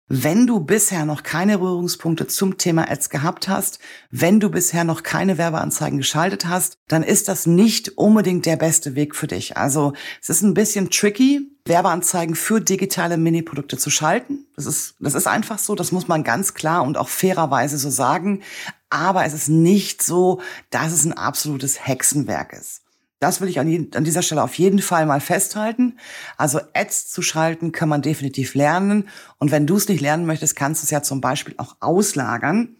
Wenn 0.06 0.46
du 0.46 0.60
bisher 0.60 1.06
noch 1.06 1.22
keine 1.22 1.58
Berührungspunkte 1.58 2.26
zum 2.26 2.58
Thema 2.58 2.90
Ads 2.90 3.08
gehabt 3.08 3.48
hast, 3.48 3.78
wenn 4.10 4.38
du 4.38 4.50
bisher 4.50 4.84
noch 4.84 5.02
keine 5.02 5.38
Werbeanzeigen 5.38 5.98
geschaltet 5.98 6.46
hast, 6.46 6.78
dann 6.88 7.02
ist 7.02 7.28
das 7.28 7.46
nicht 7.46 7.96
unbedingt 7.96 8.44
der 8.44 8.56
beste 8.56 8.96
Weg 8.96 9.16
für 9.16 9.26
dich. 9.26 9.56
Also 9.56 9.94
es 10.20 10.28
ist 10.28 10.42
ein 10.42 10.54
bisschen 10.54 10.90
tricky, 10.90 11.53
Werbeanzeigen 11.66 12.34
für 12.34 12.60
digitale 12.60 13.16
Mini-Produkte 13.16 13.78
zu 13.78 13.88
schalten. 13.88 14.46
Das 14.54 14.66
ist, 14.66 14.96
das 15.00 15.14
ist 15.14 15.26
einfach 15.26 15.58
so, 15.58 15.74
das 15.74 15.92
muss 15.92 16.08
man 16.08 16.22
ganz 16.22 16.52
klar 16.52 16.82
und 16.82 16.98
auch 16.98 17.08
fairerweise 17.08 17.78
so 17.78 17.88
sagen. 17.88 18.42
Aber 18.90 19.24
es 19.24 19.32
ist 19.32 19.48
nicht 19.48 20.02
so, 20.02 20.42
dass 20.68 20.92
es 20.92 21.04
ein 21.04 21.14
absolutes 21.14 21.86
Hexenwerk 21.86 22.52
ist. 22.52 22.82
Das 23.18 23.40
will 23.40 23.48
ich 23.48 23.58
an, 23.58 23.88
an, 23.94 24.04
dieser 24.04 24.20
Stelle 24.20 24.42
auf 24.42 24.58
jeden 24.58 24.80
Fall 24.80 25.06
mal 25.06 25.20
festhalten. 25.20 25.98
Also 26.36 26.60
Ads 26.74 27.10
zu 27.10 27.22
schalten 27.22 27.72
kann 27.72 27.88
man 27.88 28.02
definitiv 28.02 28.54
lernen. 28.54 29.08
Und 29.38 29.50
wenn 29.50 29.66
du 29.66 29.76
es 29.76 29.88
nicht 29.88 30.02
lernen 30.02 30.26
möchtest, 30.26 30.56
kannst 30.56 30.82
du 30.82 30.84
es 30.84 30.90
ja 30.90 31.02
zum 31.02 31.22
Beispiel 31.22 31.54
auch 31.56 31.76
auslagern. 31.80 32.76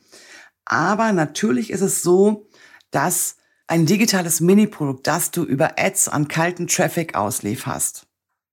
Aber 0.67 1.13
natürlich 1.13 1.71
ist 1.71 1.81
es 1.81 2.03
so, 2.03 2.49
dass 2.91 3.37
ein 3.67 3.87
digitales 3.87 4.41
Mini-Produkt, 4.41 5.07
das 5.07 5.31
du 5.31 5.43
über 5.45 5.79
Ads 5.79 6.09
an 6.09 6.29
kalten 6.29 6.67
Traffic 6.67 7.15
auslieferst, 7.15 8.07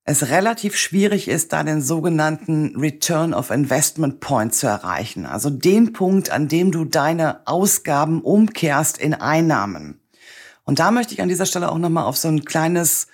es 0.04 0.30
relativ 0.30 0.76
schwierig 0.76 1.28
ist, 1.28 1.54
da 1.54 1.64
den 1.64 1.82
sogenannten 1.82 2.76
Return 2.76 3.34
of 3.34 3.52
Investment 3.52 4.20
Point 4.20 4.56
zu 4.56 4.68
erreichen. 4.68 5.26
Also 5.26 5.50
den 5.50 5.94
Punkt, 5.94 6.32
an 6.32 6.48
dem 6.48 6.72
du 6.72 6.86
deine 6.86 7.46
Ausgaben 7.46 8.22
umkehrst 8.22 8.98
in 8.98 9.14
Einnahmen. 9.14 10.00
Und 10.64 10.80
da 10.80 10.92
möchte 10.92 11.14
ich 11.14 11.22
an 11.22 11.30
dieser 11.30 11.46
Stelle 11.46 11.72
auch 11.72 11.78
nochmal 11.78 12.06
auf 12.06 12.18
so 12.18 12.28
ein 12.28 12.46
kleines 12.46 13.08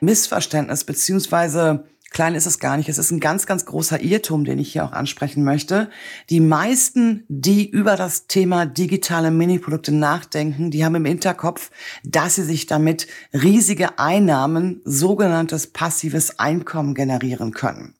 Missverständnis, 0.00 0.84
beziehungsweise 0.84 1.84
klein 2.12 2.34
ist 2.34 2.46
es 2.46 2.58
gar 2.58 2.76
nicht, 2.76 2.88
es 2.88 2.98
ist 2.98 3.10
ein 3.10 3.20
ganz, 3.20 3.46
ganz 3.46 3.64
großer 3.64 4.00
Irrtum, 4.00 4.44
den 4.44 4.58
ich 4.58 4.72
hier 4.72 4.84
auch 4.84 4.92
ansprechen 4.92 5.44
möchte. 5.44 5.90
Die 6.30 6.40
meisten, 6.40 7.24
die 7.28 7.68
über 7.68 7.96
das 7.96 8.26
Thema 8.26 8.66
digitale 8.66 9.30
Miniprodukte 9.30 9.92
nachdenken, 9.92 10.70
die 10.70 10.84
haben 10.84 10.94
im 10.94 11.04
Hinterkopf, 11.04 11.70
dass 12.04 12.36
sie 12.36 12.44
sich 12.44 12.66
damit 12.66 13.06
riesige 13.32 13.98
Einnahmen, 13.98 14.80
sogenanntes 14.84 15.68
passives 15.68 16.38
Einkommen 16.38 16.94
generieren 16.94 17.52
können. 17.52 17.94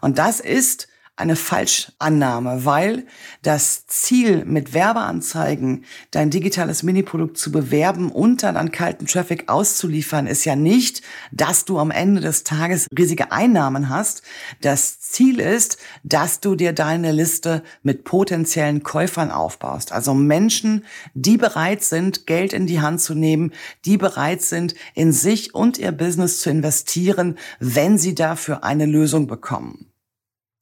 Und 0.00 0.18
das 0.18 0.40
ist 0.40 0.88
eine 1.16 1.34
Falschannahme, 1.34 2.66
weil 2.66 3.06
das 3.42 3.86
Ziel 3.86 4.44
mit 4.44 4.74
Werbeanzeigen 4.74 5.84
dein 6.10 6.28
digitales 6.28 6.82
Miniprodukt 6.82 7.38
zu 7.38 7.50
bewerben 7.50 8.12
und 8.12 8.42
dann 8.42 8.58
an 8.58 8.70
kalten 8.70 9.06
Traffic 9.06 9.48
auszuliefern, 9.48 10.26
ist 10.26 10.44
ja 10.44 10.56
nicht, 10.56 11.00
dass 11.32 11.64
du 11.64 11.78
am 11.78 11.90
Ende 11.90 12.20
des 12.20 12.44
Tages 12.44 12.86
riesige 12.96 13.32
Einnahmen 13.32 13.88
hast. 13.88 14.22
Das 14.60 15.00
Ziel 15.00 15.40
ist, 15.40 15.78
dass 16.04 16.40
du 16.40 16.54
dir 16.54 16.74
deine 16.74 17.12
Liste 17.12 17.62
mit 17.82 18.04
potenziellen 18.04 18.82
Käufern 18.82 19.30
aufbaust. 19.30 19.92
Also 19.92 20.12
Menschen, 20.12 20.84
die 21.14 21.38
bereit 21.38 21.82
sind, 21.82 22.26
Geld 22.26 22.52
in 22.52 22.66
die 22.66 22.82
Hand 22.82 23.00
zu 23.00 23.14
nehmen, 23.14 23.52
die 23.86 23.96
bereit 23.96 24.42
sind, 24.42 24.74
in 24.94 25.12
sich 25.12 25.54
und 25.54 25.78
ihr 25.78 25.92
Business 25.92 26.40
zu 26.40 26.50
investieren, 26.50 27.38
wenn 27.58 27.96
sie 27.96 28.14
dafür 28.14 28.64
eine 28.64 28.84
Lösung 28.84 29.26
bekommen. 29.26 29.90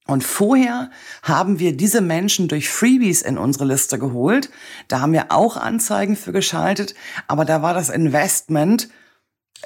Und 0.06 0.22
vorher 0.22 0.90
haben 1.22 1.58
wir 1.58 1.76
diese 1.76 2.02
Menschen 2.02 2.46
durch 2.48 2.68
Freebies 2.68 3.22
in 3.22 3.38
unsere 3.38 3.64
Liste 3.64 3.98
geholt. 3.98 4.50
Da 4.88 5.00
haben 5.00 5.14
wir 5.14 5.32
auch 5.32 5.56
Anzeigen 5.56 6.14
für 6.16 6.32
geschaltet, 6.32 6.94
aber 7.26 7.46
da 7.46 7.62
war 7.62 7.72
das 7.72 7.88
Investment 7.88 8.90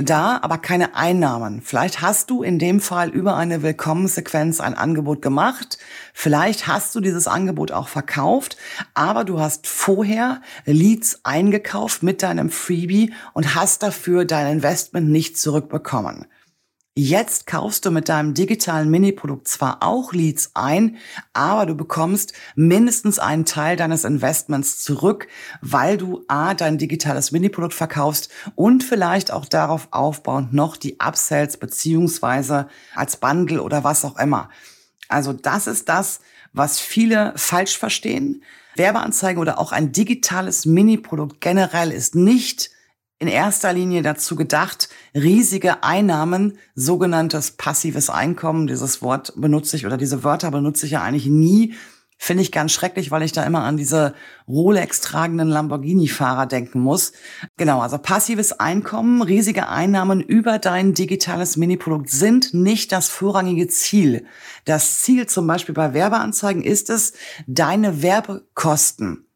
da, 0.00 0.38
aber 0.42 0.58
keine 0.58 0.94
Einnahmen. 0.94 1.60
Vielleicht 1.60 2.00
hast 2.00 2.30
du 2.30 2.44
in 2.44 2.60
dem 2.60 2.80
Fall 2.80 3.08
über 3.08 3.36
eine 3.36 3.62
Willkommensequenz 3.62 4.60
ein 4.60 4.74
Angebot 4.74 5.22
gemacht. 5.22 5.78
Vielleicht 6.14 6.68
hast 6.68 6.94
du 6.94 7.00
dieses 7.00 7.26
Angebot 7.26 7.72
auch 7.72 7.88
verkauft, 7.88 8.56
aber 8.94 9.24
du 9.24 9.40
hast 9.40 9.66
vorher 9.66 10.40
Leads 10.66 11.24
eingekauft 11.24 12.04
mit 12.04 12.22
deinem 12.22 12.50
Freebie 12.50 13.12
und 13.32 13.56
hast 13.56 13.82
dafür 13.82 14.24
dein 14.24 14.52
Investment 14.52 15.08
nicht 15.08 15.36
zurückbekommen. 15.36 16.26
Jetzt 17.00 17.46
kaufst 17.46 17.86
du 17.86 17.92
mit 17.92 18.08
deinem 18.08 18.34
digitalen 18.34 18.90
Mini-Produkt 18.90 19.46
zwar 19.46 19.84
auch 19.84 20.12
Leads 20.12 20.50
ein, 20.54 20.96
aber 21.32 21.64
du 21.64 21.76
bekommst 21.76 22.32
mindestens 22.56 23.20
einen 23.20 23.44
Teil 23.44 23.76
deines 23.76 24.02
Investments 24.02 24.82
zurück, 24.82 25.28
weil 25.60 25.96
du 25.96 26.24
A, 26.26 26.54
dein 26.54 26.76
digitales 26.76 27.30
Mini-Produkt 27.30 27.74
verkaufst 27.74 28.32
und 28.56 28.82
vielleicht 28.82 29.30
auch 29.30 29.44
darauf 29.44 29.86
aufbauend 29.92 30.52
noch 30.52 30.76
die 30.76 30.98
Upsells 30.98 31.56
beziehungsweise 31.56 32.66
als 32.96 33.16
Bundle 33.16 33.62
oder 33.62 33.84
was 33.84 34.04
auch 34.04 34.18
immer. 34.18 34.48
Also 35.08 35.32
das 35.32 35.68
ist 35.68 35.88
das, 35.88 36.18
was 36.52 36.80
viele 36.80 37.32
falsch 37.36 37.78
verstehen. 37.78 38.42
Werbeanzeigen 38.74 39.40
oder 39.40 39.60
auch 39.60 39.70
ein 39.70 39.92
digitales 39.92 40.66
Mini-Produkt 40.66 41.40
generell 41.40 41.92
ist 41.92 42.16
nicht 42.16 42.72
in 43.18 43.28
erster 43.28 43.72
Linie 43.72 44.02
dazu 44.02 44.36
gedacht, 44.36 44.88
riesige 45.14 45.82
Einnahmen, 45.82 46.58
sogenanntes 46.74 47.52
passives 47.52 48.10
Einkommen, 48.10 48.66
dieses 48.66 49.02
Wort 49.02 49.32
benutze 49.36 49.76
ich 49.76 49.86
oder 49.86 49.96
diese 49.96 50.22
Wörter 50.22 50.50
benutze 50.50 50.86
ich 50.86 50.92
ja 50.92 51.02
eigentlich 51.02 51.26
nie, 51.26 51.74
finde 52.18 52.42
ich 52.42 52.52
ganz 52.52 52.72
schrecklich, 52.72 53.10
weil 53.10 53.22
ich 53.22 53.32
da 53.32 53.44
immer 53.44 53.62
an 53.62 53.76
diese 53.76 54.14
Rolex 54.48 55.00
tragenden 55.00 55.48
Lamborghini-Fahrer 55.48 56.46
denken 56.46 56.80
muss. 56.80 57.12
Genau, 57.56 57.80
also 57.80 57.96
passives 57.98 58.58
Einkommen, 58.58 59.22
riesige 59.22 59.68
Einnahmen 59.68 60.20
über 60.20 60.58
dein 60.58 60.94
digitales 60.94 61.56
Mini-Produkt 61.56 62.10
sind 62.10 62.54
nicht 62.54 62.90
das 62.92 63.08
vorrangige 63.08 63.68
Ziel. 63.68 64.26
Das 64.64 65.00
Ziel 65.00 65.26
zum 65.26 65.46
Beispiel 65.46 65.74
bei 65.74 65.94
Werbeanzeigen 65.94 66.62
ist 66.62 66.90
es, 66.90 67.12
deine 67.46 68.02
Werbekosten 68.02 69.27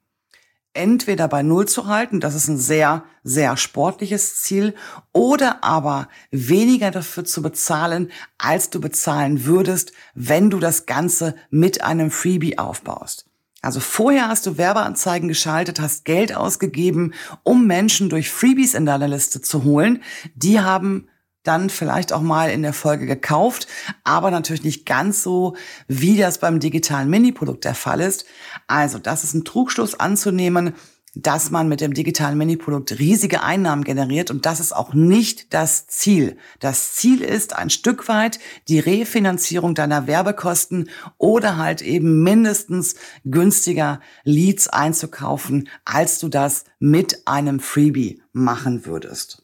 entweder 0.74 1.28
bei 1.28 1.42
Null 1.42 1.66
zu 1.68 1.86
halten, 1.86 2.20
das 2.20 2.34
ist 2.34 2.48
ein 2.48 2.58
sehr, 2.58 3.04
sehr 3.22 3.56
sportliches 3.56 4.42
Ziel, 4.42 4.74
oder 5.12 5.62
aber 5.62 6.08
weniger 6.30 6.90
dafür 6.90 7.24
zu 7.24 7.42
bezahlen, 7.42 8.10
als 8.38 8.70
du 8.70 8.80
bezahlen 8.80 9.44
würdest, 9.44 9.92
wenn 10.14 10.50
du 10.50 10.58
das 10.58 10.86
Ganze 10.86 11.34
mit 11.50 11.82
einem 11.82 12.10
Freebie 12.10 12.58
aufbaust. 12.58 13.26
Also 13.60 13.78
vorher 13.78 14.28
hast 14.28 14.44
du 14.46 14.58
Werbeanzeigen 14.58 15.28
geschaltet, 15.28 15.80
hast 15.80 16.04
Geld 16.04 16.34
ausgegeben, 16.34 17.14
um 17.44 17.66
Menschen 17.68 18.08
durch 18.08 18.28
Freebies 18.28 18.74
in 18.74 18.86
deine 18.86 19.06
Liste 19.06 19.40
zu 19.40 19.62
holen. 19.62 20.02
Die 20.34 20.58
haben 20.58 21.08
dann 21.42 21.70
vielleicht 21.70 22.12
auch 22.12 22.20
mal 22.20 22.50
in 22.50 22.62
der 22.62 22.72
Folge 22.72 23.06
gekauft, 23.06 23.66
aber 24.04 24.30
natürlich 24.30 24.64
nicht 24.64 24.86
ganz 24.86 25.22
so, 25.22 25.56
wie 25.88 26.16
das 26.16 26.38
beim 26.38 26.60
digitalen 26.60 27.10
Mini-Produkt 27.10 27.64
der 27.64 27.74
Fall 27.74 28.00
ist. 28.00 28.24
Also, 28.66 28.98
das 28.98 29.24
ist 29.24 29.34
ein 29.34 29.44
Trugschluss 29.44 29.98
anzunehmen, 29.98 30.74
dass 31.14 31.50
man 31.50 31.68
mit 31.68 31.80
dem 31.80 31.92
digitalen 31.92 32.38
Mini-Produkt 32.38 32.98
riesige 32.98 33.42
Einnahmen 33.42 33.84
generiert 33.84 34.30
und 34.30 34.46
das 34.46 34.60
ist 34.60 34.72
auch 34.74 34.94
nicht 34.94 35.52
das 35.52 35.86
Ziel. 35.86 36.38
Das 36.58 36.94
Ziel 36.94 37.20
ist 37.20 37.54
ein 37.54 37.68
Stück 37.68 38.08
weit 38.08 38.38
die 38.68 38.78
Refinanzierung 38.78 39.74
deiner 39.74 40.06
Werbekosten 40.06 40.88
oder 41.18 41.58
halt 41.58 41.82
eben 41.82 42.22
mindestens 42.22 42.94
günstiger 43.24 44.00
Leads 44.24 44.68
einzukaufen, 44.68 45.68
als 45.84 46.18
du 46.18 46.28
das 46.28 46.64
mit 46.78 47.26
einem 47.26 47.60
Freebie 47.60 48.22
machen 48.32 48.86
würdest. 48.86 49.41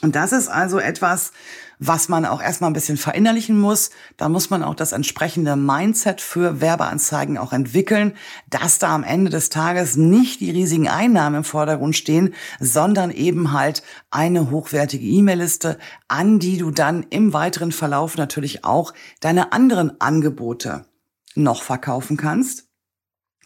Und 0.00 0.16
das 0.16 0.32
ist 0.32 0.48
also 0.48 0.78
etwas, 0.78 1.32
was 1.78 2.08
man 2.08 2.24
auch 2.24 2.42
erstmal 2.42 2.70
ein 2.70 2.74
bisschen 2.74 2.96
verinnerlichen 2.96 3.58
muss. 3.58 3.90
Da 4.16 4.28
muss 4.28 4.50
man 4.50 4.62
auch 4.62 4.74
das 4.74 4.92
entsprechende 4.92 5.56
Mindset 5.56 6.20
für 6.20 6.60
Werbeanzeigen 6.60 7.38
auch 7.38 7.52
entwickeln, 7.52 8.16
dass 8.50 8.78
da 8.78 8.94
am 8.94 9.04
Ende 9.04 9.30
des 9.30 9.50
Tages 9.50 9.96
nicht 9.96 10.40
die 10.40 10.50
riesigen 10.50 10.88
Einnahmen 10.88 11.36
im 11.36 11.44
Vordergrund 11.44 11.96
stehen, 11.96 12.34
sondern 12.60 13.10
eben 13.10 13.52
halt 13.52 13.82
eine 14.10 14.50
hochwertige 14.50 15.06
E-Mail-Liste, 15.06 15.78
an 16.08 16.38
die 16.38 16.58
du 16.58 16.70
dann 16.70 17.06
im 17.10 17.32
weiteren 17.32 17.72
Verlauf 17.72 18.16
natürlich 18.16 18.64
auch 18.64 18.94
deine 19.20 19.52
anderen 19.52 20.00
Angebote 20.00 20.86
noch 21.34 21.62
verkaufen 21.62 22.16
kannst. 22.16 22.68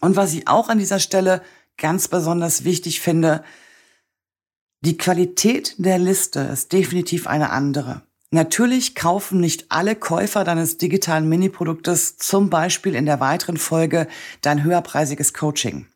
Und 0.01 0.15
was 0.15 0.33
ich 0.33 0.47
auch 0.47 0.69
an 0.69 0.79
dieser 0.79 0.99
Stelle 0.99 1.41
ganz 1.77 2.07
besonders 2.07 2.63
wichtig 2.63 3.01
finde, 3.01 3.43
die 4.81 4.97
Qualität 4.97 5.75
der 5.77 5.99
Liste 5.99 6.39
ist 6.39 6.71
definitiv 6.71 7.27
eine 7.27 7.49
andere. 7.49 8.01
Natürlich 8.31 8.95
kaufen 8.95 9.39
nicht 9.39 9.65
alle 9.69 9.95
Käufer 9.95 10.43
deines 10.43 10.77
digitalen 10.77 11.27
Mini-Produktes 11.27 12.17
zum 12.17 12.49
Beispiel 12.49 12.95
in 12.95 13.05
der 13.05 13.19
weiteren 13.19 13.57
Folge 13.57 14.07
dein 14.41 14.63
höherpreisiges 14.63 15.33
Coaching. 15.33 15.87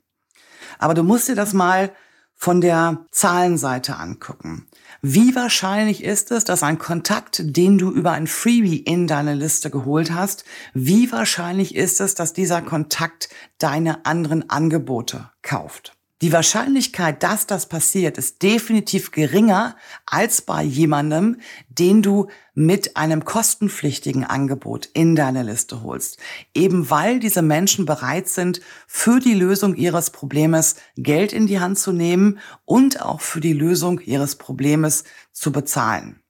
Aber 0.79 0.95
du 0.95 1.03
musst 1.03 1.29
dir 1.29 1.35
das 1.35 1.53
mal 1.53 1.93
von 2.35 2.59
der 2.59 3.05
Zahlenseite 3.11 3.95
angucken. 3.95 4.67
Wie 5.01 5.33
wahrscheinlich 5.33 6.03
ist 6.03 6.31
es, 6.31 6.43
dass 6.43 6.63
ein 6.63 6.77
Kontakt, 6.77 7.41
den 7.41 7.77
du 7.77 7.89
über 7.89 8.11
ein 8.11 8.27
Freebie 8.27 8.79
in 8.79 9.07
deine 9.07 9.33
Liste 9.33 9.69
geholt 9.69 10.11
hast, 10.11 10.43
wie 10.73 11.09
wahrscheinlich 11.11 11.75
ist 11.75 12.01
es, 12.01 12.15
dass 12.15 12.33
dieser 12.33 12.61
Kontakt 12.61 13.29
deine 13.59 14.05
anderen 14.05 14.49
Angebote 14.49 15.29
kauft? 15.41 15.95
Die 16.23 16.31
Wahrscheinlichkeit, 16.31 17.21
dass 17.21 17.47
das 17.47 17.65
passiert, 17.65 18.17
ist 18.17 18.43
definitiv 18.43 19.11
geringer 19.11 19.75
als 20.05 20.41
bei 20.41 20.63
jemandem, 20.63 21.41
den 21.67 22.01
du 22.01 22.29
mit 22.53 22.95
einem 22.95 23.25
kostenpflichtigen 23.25 24.23
Angebot 24.23 24.89
in 24.93 25.17
deine 25.17 25.43
Liste 25.43 25.83
holst. 25.83 26.19
Eben 26.53 26.89
weil 26.89 27.19
diese 27.19 27.41
Menschen 27.41 27.85
bereit 27.85 28.29
sind, 28.29 28.61
für 28.87 29.19
die 29.19 29.33
Lösung 29.33 29.75
ihres 29.75 30.11
Problems 30.11 30.77
Geld 30.95 31.33
in 31.33 31.45
die 31.45 31.59
Hand 31.59 31.77
zu 31.77 31.91
nehmen 31.91 32.39
und 32.63 33.01
auch 33.01 33.19
für 33.19 33.41
die 33.41 33.51
Lösung 33.51 33.99
ihres 33.99 34.37
Problems 34.37 35.03
zu 35.33 35.51
bezahlen. 35.51 36.21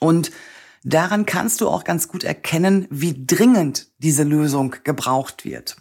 Und 0.00 0.32
daran 0.84 1.24
kannst 1.24 1.62
du 1.62 1.68
auch 1.70 1.84
ganz 1.84 2.08
gut 2.08 2.24
erkennen, 2.24 2.88
wie 2.90 3.24
dringend 3.26 3.86
diese 3.96 4.24
Lösung 4.24 4.76
gebraucht 4.84 5.46
wird. 5.46 5.76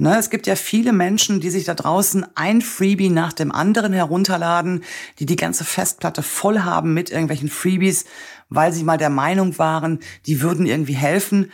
Ne, 0.00 0.16
es 0.16 0.30
gibt 0.30 0.46
ja 0.46 0.54
viele 0.54 0.92
Menschen, 0.92 1.40
die 1.40 1.50
sich 1.50 1.64
da 1.64 1.74
draußen 1.74 2.24
ein 2.36 2.62
Freebie 2.62 3.08
nach 3.08 3.32
dem 3.32 3.50
anderen 3.50 3.92
herunterladen, 3.92 4.84
die 5.18 5.26
die 5.26 5.34
ganze 5.34 5.64
Festplatte 5.64 6.22
voll 6.22 6.60
haben 6.60 6.94
mit 6.94 7.10
irgendwelchen 7.10 7.48
Freebies, 7.48 8.04
weil 8.48 8.72
sie 8.72 8.84
mal 8.84 8.96
der 8.96 9.10
Meinung 9.10 9.58
waren, 9.58 9.98
die 10.26 10.40
würden 10.40 10.66
irgendwie 10.66 10.94
helfen. 10.94 11.50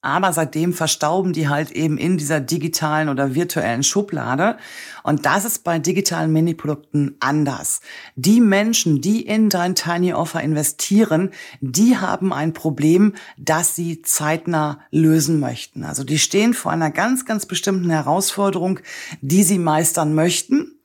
Aber 0.00 0.32
seitdem 0.32 0.72
verstauben 0.72 1.32
die 1.32 1.48
halt 1.48 1.72
eben 1.72 1.98
in 1.98 2.18
dieser 2.18 2.40
digitalen 2.40 3.08
oder 3.08 3.34
virtuellen 3.34 3.82
Schublade. 3.82 4.56
Und 5.02 5.26
das 5.26 5.44
ist 5.44 5.64
bei 5.64 5.80
digitalen 5.80 6.32
Mini-Produkten 6.32 7.16
anders. 7.18 7.80
Die 8.14 8.40
Menschen, 8.40 9.00
die 9.00 9.22
in 9.22 9.48
dein 9.48 9.74
Tiny 9.74 10.12
Offer 10.12 10.40
investieren, 10.40 11.30
die 11.60 11.96
haben 11.96 12.32
ein 12.32 12.52
Problem, 12.52 13.14
das 13.36 13.74
sie 13.74 14.02
zeitnah 14.02 14.78
lösen 14.92 15.40
möchten. 15.40 15.82
Also 15.82 16.04
die 16.04 16.20
stehen 16.20 16.54
vor 16.54 16.70
einer 16.70 16.92
ganz, 16.92 17.24
ganz 17.24 17.46
bestimmten 17.46 17.90
Herausforderung, 17.90 18.78
die 19.20 19.42
sie 19.42 19.58
meistern 19.58 20.14
möchten. 20.14 20.78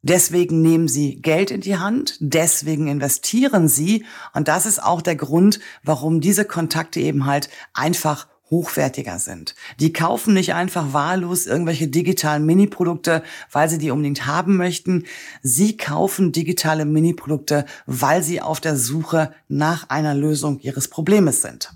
Deswegen 0.00 0.62
nehmen 0.62 0.88
sie 0.88 1.20
Geld 1.20 1.50
in 1.50 1.60
die 1.60 1.76
Hand, 1.76 2.16
deswegen 2.20 2.86
investieren 2.86 3.68
sie. 3.68 4.06
Und 4.32 4.48
das 4.48 4.64
ist 4.64 4.82
auch 4.82 5.02
der 5.02 5.16
Grund, 5.16 5.60
warum 5.82 6.20
diese 6.20 6.44
Kontakte 6.44 7.00
eben 7.00 7.26
halt 7.26 7.50
einfach 7.74 8.28
hochwertiger 8.50 9.18
sind. 9.18 9.54
Die 9.78 9.92
kaufen 9.92 10.34
nicht 10.34 10.54
einfach 10.54 10.92
wahllos 10.92 11.46
irgendwelche 11.46 11.88
digitalen 11.88 12.46
Mini-Produkte, 12.46 13.22
weil 13.52 13.68
sie 13.68 13.78
die 13.78 13.90
unbedingt 13.90 14.26
haben 14.26 14.56
möchten. 14.56 15.04
Sie 15.42 15.76
kaufen 15.76 16.32
digitale 16.32 16.84
Mini-Produkte, 16.84 17.66
weil 17.86 18.22
sie 18.22 18.40
auf 18.40 18.60
der 18.60 18.76
Suche 18.76 19.32
nach 19.48 19.90
einer 19.90 20.14
Lösung 20.14 20.60
ihres 20.60 20.88
Problems 20.88 21.42
sind. 21.42 21.72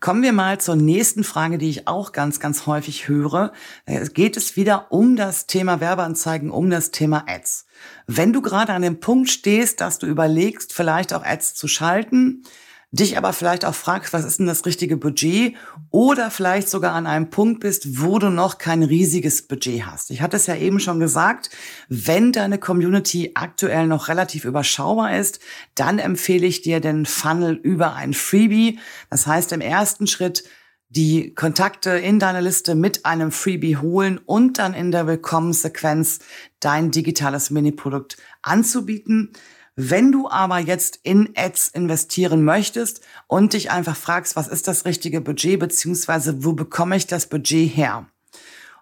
Kommen 0.00 0.22
wir 0.22 0.32
mal 0.32 0.58
zur 0.58 0.76
nächsten 0.76 1.24
Frage, 1.24 1.58
die 1.58 1.68
ich 1.68 1.86
auch 1.86 2.12
ganz, 2.12 2.40
ganz 2.40 2.66
häufig 2.66 3.06
höre. 3.08 3.52
Es 3.84 4.14
geht 4.14 4.38
es 4.38 4.56
wieder 4.56 4.90
um 4.90 5.14
das 5.14 5.46
Thema 5.46 5.80
Werbeanzeigen, 5.80 6.50
um 6.50 6.70
das 6.70 6.90
Thema 6.90 7.24
Ads. 7.28 7.66
Wenn 8.06 8.32
du 8.32 8.40
gerade 8.40 8.72
an 8.72 8.80
dem 8.80 9.00
Punkt 9.00 9.28
stehst, 9.28 9.82
dass 9.82 9.98
du 9.98 10.06
überlegst, 10.06 10.72
vielleicht 10.72 11.12
auch 11.12 11.22
Ads 11.22 11.54
zu 11.54 11.68
schalten, 11.68 12.44
dich 12.92 13.16
aber 13.16 13.32
vielleicht 13.32 13.64
auch 13.64 13.74
fragst, 13.74 14.12
was 14.12 14.24
ist 14.24 14.40
denn 14.40 14.46
das 14.46 14.66
richtige 14.66 14.96
Budget 14.96 15.54
oder 15.90 16.30
vielleicht 16.30 16.68
sogar 16.68 16.92
an 16.92 17.06
einem 17.06 17.30
Punkt 17.30 17.60
bist, 17.60 18.02
wo 18.02 18.18
du 18.18 18.30
noch 18.30 18.58
kein 18.58 18.82
riesiges 18.82 19.42
Budget 19.46 19.86
hast. 19.86 20.10
Ich 20.10 20.22
hatte 20.22 20.36
es 20.36 20.46
ja 20.46 20.56
eben 20.56 20.80
schon 20.80 20.98
gesagt, 20.98 21.50
wenn 21.88 22.32
deine 22.32 22.58
Community 22.58 23.30
aktuell 23.34 23.86
noch 23.86 24.08
relativ 24.08 24.44
überschaubar 24.44 25.16
ist, 25.16 25.38
dann 25.76 26.00
empfehle 26.00 26.46
ich 26.46 26.62
dir 26.62 26.80
den 26.80 27.06
Funnel 27.06 27.54
über 27.54 27.94
ein 27.94 28.12
Freebie. 28.12 28.80
Das 29.08 29.26
heißt, 29.26 29.52
im 29.52 29.60
ersten 29.60 30.08
Schritt 30.08 30.44
die 30.88 31.34
Kontakte 31.34 31.90
in 31.90 32.18
deine 32.18 32.40
Liste 32.40 32.74
mit 32.74 33.06
einem 33.06 33.30
Freebie 33.30 33.76
holen 33.76 34.18
und 34.18 34.58
dann 34.58 34.74
in 34.74 34.90
der 34.90 35.06
Willkommenssequenz 35.06 36.18
dein 36.58 36.90
digitales 36.90 37.50
Mini-Produkt 37.50 38.16
anzubieten. 38.42 39.32
Wenn 39.76 40.12
du 40.12 40.28
aber 40.28 40.58
jetzt 40.58 40.98
in 41.02 41.30
Ads 41.36 41.68
investieren 41.68 42.44
möchtest 42.44 43.00
und 43.26 43.52
dich 43.52 43.70
einfach 43.70 43.96
fragst, 43.96 44.36
was 44.36 44.48
ist 44.48 44.68
das 44.68 44.84
richtige 44.84 45.20
Budget, 45.20 45.58
beziehungsweise 45.58 46.44
wo 46.44 46.52
bekomme 46.52 46.96
ich 46.96 47.06
das 47.06 47.26
Budget 47.26 47.74
her? 47.74 48.06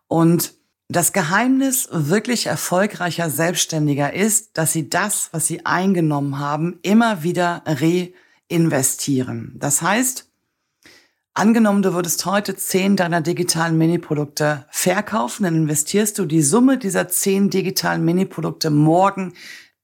Und 0.08 0.54
das 0.88 1.12
Geheimnis 1.12 1.88
wirklich 1.92 2.46
erfolgreicher 2.46 3.28
Selbstständiger 3.28 4.14
ist, 4.14 4.56
dass 4.56 4.72
sie 4.72 4.88
das, 4.88 5.28
was 5.32 5.46
sie 5.46 5.66
eingenommen 5.66 6.38
haben, 6.38 6.78
immer 6.82 7.22
wieder 7.22 7.62
reinvestieren. 8.50 9.54
Das 9.58 9.82
heißt, 9.82 10.24
Angenommen, 11.38 11.82
du 11.82 11.94
würdest 11.94 12.26
heute 12.26 12.56
zehn 12.56 12.96
deiner 12.96 13.20
digitalen 13.20 13.78
Mini-Produkte 13.78 14.66
verkaufen, 14.70 15.44
dann 15.44 15.54
investierst 15.54 16.18
du 16.18 16.24
die 16.24 16.42
Summe 16.42 16.78
dieser 16.78 17.06
zehn 17.06 17.48
digitalen 17.48 18.04
Mini-Produkte 18.04 18.70
morgen 18.70 19.34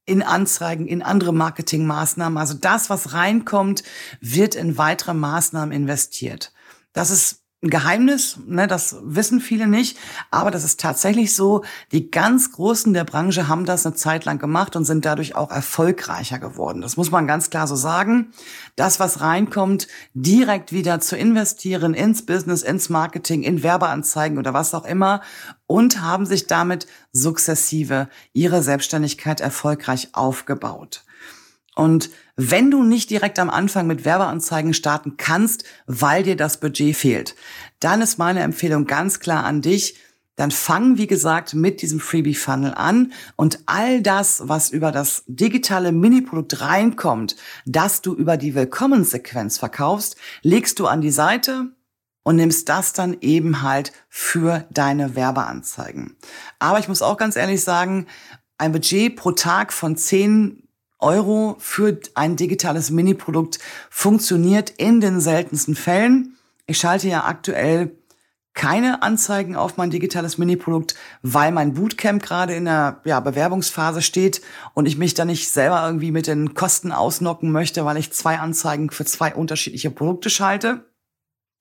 in 0.07 0.23
Anzeigen, 0.23 0.87
in 0.87 1.03
andere 1.03 1.33
Marketingmaßnahmen. 1.33 2.39
Also 2.39 2.55
das, 2.55 2.91
was 2.91 3.13
reinkommt, 3.13 3.83
wird 4.21 4.55
in 4.55 4.77
weitere 4.77 5.15
Maßnahmen 5.15 5.73
investiert. 5.73 6.53
Das 6.93 7.11
ist 7.11 7.44
ein 7.65 7.71
Geheimnis, 7.71 8.39
ne, 8.47 8.67
das 8.67 8.97
wissen 9.03 9.41
viele 9.41 9.67
nicht, 9.67 9.99
aber 10.31 10.51
das 10.51 10.65
ist 10.65 10.81
tatsächlich 10.81 11.35
so. 11.35 11.65
Die 11.93 12.11
ganz 12.11 12.53
Großen 12.53 12.93
der 12.93 13.05
Branche 13.05 13.49
haben 13.49 13.65
das 13.65 13.87
eine 13.87 13.95
Zeit 13.95 14.27
lang 14.27 14.39
gemacht 14.39 14.77
und 14.77 14.85
sind 14.85 15.05
dadurch 15.05 15.35
auch 15.35 15.51
erfolgreicher 15.51 16.39
geworden. 16.39 16.83
Das 16.83 16.97
muss 16.97 17.11
man 17.11 17.27
ganz 17.27 17.51
klar 17.51 17.67
so 17.67 17.75
sagen. 17.75 18.33
Das, 18.77 19.01
was 19.01 19.23
reinkommt, 19.23 19.89
direkt 20.13 20.73
wieder 20.73 21.01
zu 21.01 21.17
investieren 21.17 21.95
ins 21.95 22.27
Business, 22.27 22.63
ins 22.63 22.91
Marketing, 22.91 23.43
in 23.43 23.63
Werbeanzeigen 23.63 24.39
oder 24.39 24.53
was 24.53 24.75
auch 24.75 24.85
immer 24.85 25.23
und 25.67 26.03
haben 26.03 26.27
sich 26.27 26.47
damit 26.47 26.87
sukzessive 27.13 28.09
ihre 28.35 28.63
Selbstständigkeit 28.63 29.41
erfolgreich 29.41 30.11
aufgebaut. 30.13 31.05
Und 31.75 32.11
wenn 32.37 32.71
du 32.71 32.83
nicht 32.83 33.11
direkt 33.11 33.39
am 33.39 33.51
Anfang 33.51 33.87
mit 33.87 34.05
Werbeanzeigen 34.05 34.75
starten 34.75 35.17
kannst, 35.17 35.65
weil 35.87 36.23
dir 36.23 36.37
das 36.37 36.59
Budget 36.59 36.97
fehlt, 36.97 37.37
dann 37.81 38.03
ist 38.03 38.19
meine 38.19 38.41
Empfehlung 38.41 38.87
ganz 38.87 39.21
klar 39.21 39.45
an 39.45 39.63
dich, 39.63 39.97
dann 40.37 40.51
fang, 40.51 40.99
wie 40.99 41.07
gesagt, 41.07 41.55
mit 41.55 41.81
diesem 41.81 42.01
Freebie-Funnel 42.01 42.75
an 42.75 43.13
und 43.37 43.61
all 43.67 44.03
das, 44.03 44.43
was 44.49 44.71
über 44.71 44.91
das 44.91 45.23
digitale 45.29 45.93
Mini-Produkt 45.93 46.61
reinkommt, 46.61 47.37
das 47.67 48.03
du 48.03 48.15
über 48.15 48.37
die 48.37 48.55
Willkommenssequenz 48.57 49.59
verkaufst, 49.59 50.17
legst 50.43 50.81
du 50.81 50.87
an 50.89 51.01
die 51.01 51.13
Seite 51.13 51.71
und 52.25 52.37
nimmst 52.37 52.69
das 52.69 52.93
dann 52.93 53.17
eben 53.21 53.63
halt 53.63 53.93
für 54.09 54.67
deine 54.73 55.15
Werbeanzeigen. 55.15 56.17
Aber 56.59 56.81
ich 56.81 56.89
muss 56.89 57.03
auch 57.03 57.17
ganz 57.17 57.37
ehrlich 57.37 57.63
sagen, 57.63 58.07
ein 58.59 58.73
Budget 58.73 59.15
pro 59.15 59.33
Tag 59.33 59.73
von 59.73 59.97
10 59.97 60.64
Euro 61.05 61.57
für 61.61 62.01
ein 62.15 62.35
digitales 62.35 62.91
Mini-Produkt 62.91 63.59
funktioniert 63.91 64.71
in 64.71 65.01
den 65.01 65.21
seltensten 65.21 65.77
Fällen. 65.77 66.37
Ich 66.67 66.79
schalte 66.79 67.09
ja 67.09 67.25
aktuell 67.25 67.93
keine 68.55 69.03
Anzeigen 69.03 69.57
auf 69.57 69.77
mein 69.77 69.91
digitales 69.91 70.39
Mini-Produkt, 70.39 70.95
weil 71.23 71.53
mein 71.53 71.75
Bootcamp 71.75 72.23
gerade 72.23 72.55
in 72.55 72.65
der 72.65 73.01
ja, 73.05 73.21
Bewerbungsphase 73.21 74.01
steht 74.01 74.41
und 74.75 74.87
ich 74.87 74.97
mich 74.97 75.15
da 75.15 75.25
nicht 75.25 75.51
selber 75.51 75.85
irgendwie 75.85 76.13
mit 76.13 76.27
den 76.27 76.55
Kosten 76.55 76.93
ausnocken 76.93 77.53
möchte, 77.53 77.85
weil 77.85 77.99
ich 77.99 78.13
zwei 78.13 78.39
Anzeigen 78.39 78.91
für 78.91 79.05
zwei 79.05 79.35
unterschiedliche 79.35 79.91
Produkte 79.91 80.31
schalte. 80.31 80.85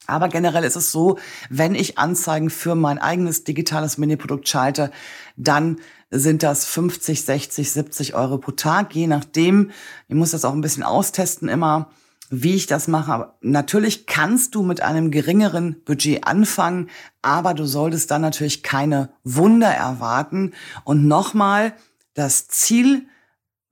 Aber 0.07 0.27
generell 0.27 0.63
ist 0.63 0.75
es 0.75 0.91
so, 0.91 1.17
wenn 1.49 1.75
ich 1.75 1.97
Anzeigen 1.97 2.49
für 2.49 2.75
mein 2.75 2.97
eigenes 2.97 3.43
digitales 3.43 3.97
Mini-Produkt 3.97 4.47
schalte, 4.47 4.91
dann 5.37 5.77
sind 6.11 6.43
das 6.43 6.65
50, 6.65 7.23
60, 7.23 7.71
70 7.71 8.13
Euro 8.13 8.37
pro 8.37 8.51
Tag, 8.51 8.95
je 8.95 9.07
nachdem. 9.07 9.71
Ich 10.07 10.15
muss 10.15 10.31
das 10.31 10.45
auch 10.45 10.53
ein 10.53 10.61
bisschen 10.61 10.83
austesten 10.83 11.49
immer, 11.49 11.89
wie 12.29 12.55
ich 12.55 12.67
das 12.67 12.87
mache. 12.87 13.11
Aber 13.11 13.37
natürlich 13.41 14.05
kannst 14.05 14.55
du 14.55 14.63
mit 14.63 14.81
einem 14.81 15.09
geringeren 15.09 15.81
Budget 15.83 16.25
anfangen, 16.25 16.89
aber 17.21 17.53
du 17.53 17.65
solltest 17.65 18.11
dann 18.11 18.21
natürlich 18.21 18.61
keine 18.61 19.09
Wunder 19.23 19.69
erwarten. 19.69 20.51
Und 20.83 21.07
nochmal, 21.07 21.73
das 22.13 22.47
Ziel 22.47 23.07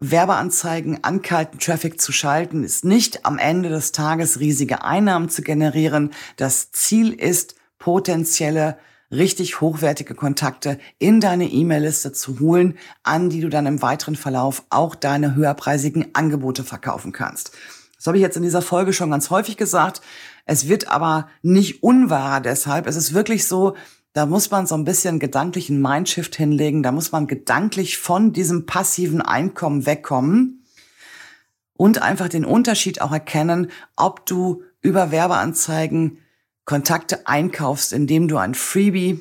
Werbeanzeigen 0.04 1.04
an 1.04 1.22
kalten 1.22 1.60
Traffic 1.60 2.02
zu 2.02 2.12
schalten, 2.12 2.64
ist 2.64 2.84
nicht 2.84 3.24
am 3.24 3.38
Ende 3.38 3.70
des 3.70 3.92
Tages 3.92 4.40
riesige 4.40 4.84
Einnahmen 4.84 5.30
zu 5.30 5.44
generieren. 5.44 6.10
Das 6.38 6.72
Ziel 6.72 7.14
ist, 7.14 7.54
potenzielle, 7.78 8.78
richtig 9.12 9.62
hochwertige 9.62 10.16
Kontakte 10.16 10.80
in 10.98 11.20
deine 11.20 11.46
E-Mail-Liste 11.46 12.14
zu 12.14 12.40
holen, 12.40 12.78
an 13.04 13.30
die 13.30 13.42
du 13.42 13.50
dann 13.50 13.68
im 13.68 13.84
weiteren 13.84 14.16
Verlauf 14.16 14.64
auch 14.72 14.96
deine 14.96 15.36
höherpreisigen 15.36 16.16
Angebote 16.16 16.64
verkaufen 16.64 17.12
kannst. 17.12 17.52
Das 17.98 18.08
habe 18.08 18.18
ich 18.18 18.24
jetzt 18.24 18.38
in 18.38 18.44
dieser 18.44 18.64
Folge 18.64 18.94
schon 18.94 19.12
ganz 19.12 19.30
häufig 19.30 19.56
gesagt. 19.56 20.02
Es 20.46 20.68
wird 20.68 20.88
aber 20.88 21.30
nicht 21.44 21.84
unwahrer 21.84 22.42
deshalb. 22.42 22.88
Es 22.88 22.96
ist 22.96 23.14
wirklich 23.14 23.48
so, 23.48 23.76
da 24.14 24.26
muss 24.26 24.52
man 24.52 24.68
so 24.68 24.76
ein 24.76 24.84
bisschen 24.84 25.20
gedanklichen 25.20 25.82
Mindshift 25.82 26.36
hinlegen. 26.36 26.84
Da 26.84 26.92
muss 26.92 27.12
man 27.12 27.28
gedanklich 27.28 27.98
von 27.98 28.34
diesem 28.34 28.66
passiven 28.66 29.22
Einkommen 29.22 29.86
wegkommen 29.86 30.66
und 31.74 32.02
einfach 32.02 32.28
den 32.28 32.46
Unterschied 32.46 33.02
auch 33.02 33.12
erkennen, 33.12 33.72
ob 33.96 34.26
du 34.26 34.64
über 34.82 35.12
Werbeanzeigen 35.12 36.20
Kontakte 36.66 37.28
einkaufst, 37.28 37.94
indem 37.94 38.28
du 38.28 38.38
ein 38.38 38.54
Freebie 38.54 39.20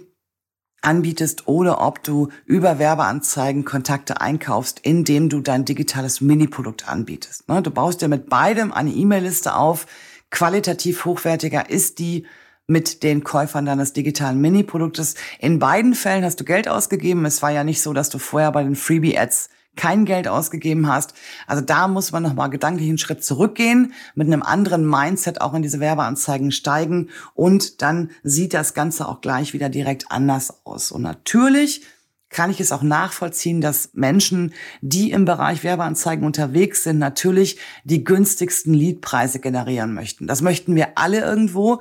anbietest 0.83 1.47
oder 1.47 1.81
ob 1.81 2.03
du 2.03 2.29
über 2.45 2.79
Werbeanzeigen 2.79 3.65
Kontakte 3.65 4.21
einkaufst, 4.21 4.81
indem 4.81 5.29
du 5.29 5.41
dein 5.41 5.65
digitales 5.65 6.21
Mini-Produkt 6.21 6.89
anbietest. 6.89 7.49
Ne, 7.49 7.63
du 7.63 7.71
baust 7.71 8.03
dir 8.03 8.09
mit 8.09 8.29
beidem 8.29 8.73
eine 8.73 8.91
E-Mail-Liste 8.91 9.55
auf. 9.55 9.87
Qualitativ 10.31 11.05
hochwertiger 11.05 11.69
ist 11.71 11.99
die 11.99 12.27
mit 12.71 13.03
den 13.03 13.25
Käufern 13.25 13.67
deines 13.67 13.93
digitalen 13.93 14.41
Mini-Produktes. 14.41 15.17
In 15.41 15.59
beiden 15.59 15.95
Fällen 15.95 16.25
hast 16.25 16.39
du 16.39 16.45
Geld 16.45 16.69
ausgegeben. 16.69 17.25
Es 17.25 17.43
war 17.43 17.51
ja 17.51 17.65
nicht 17.65 17.83
so, 17.83 17.93
dass 17.93 18.11
du 18.11 18.19
vorher 18.19 18.53
bei 18.53 18.63
den 18.63 18.77
Freebie-Ads 18.77 19.51
kein 19.75 20.05
Geld 20.05 20.29
ausgegeben 20.29 20.87
hast. 20.87 21.15
Also 21.49 21.65
da 21.65 21.89
muss 21.89 22.13
man 22.13 22.23
nochmal 22.23 22.49
gedanklich 22.49 22.89
einen 22.89 22.99
Schritt 22.99 23.25
zurückgehen, 23.25 23.93
mit 24.15 24.29
einem 24.29 24.43
anderen 24.43 24.89
Mindset 24.89 25.41
auch 25.41 25.53
in 25.55 25.63
diese 25.63 25.81
Werbeanzeigen 25.81 26.53
steigen 26.53 27.09
und 27.35 27.83
dann 27.83 28.11
sieht 28.23 28.55
das 28.55 28.75
Ganze 28.75 29.09
auch 29.09 29.21
gleich 29.21 29.53
wieder 29.53 29.69
direkt 29.69 30.11
anders 30.11 30.65
aus. 30.65 30.93
Und 30.93 31.03
natürlich 31.03 31.83
kann 32.29 32.51
ich 32.51 32.61
es 32.61 32.71
auch 32.71 32.83
nachvollziehen, 32.83 33.61
dass 33.61 33.91
Menschen, 33.95 34.55
die 34.81 35.11
im 35.11 35.25
Bereich 35.25 35.65
Werbeanzeigen 35.65 36.25
unterwegs 36.25 36.85
sind, 36.85 36.99
natürlich 36.99 37.59
die 37.83 38.05
günstigsten 38.05 38.73
Leadpreise 38.73 39.41
generieren 39.41 39.93
möchten. 39.93 40.29
Das 40.29 40.41
möchten 40.41 40.77
wir 40.77 40.97
alle 40.97 41.21
irgendwo. 41.21 41.81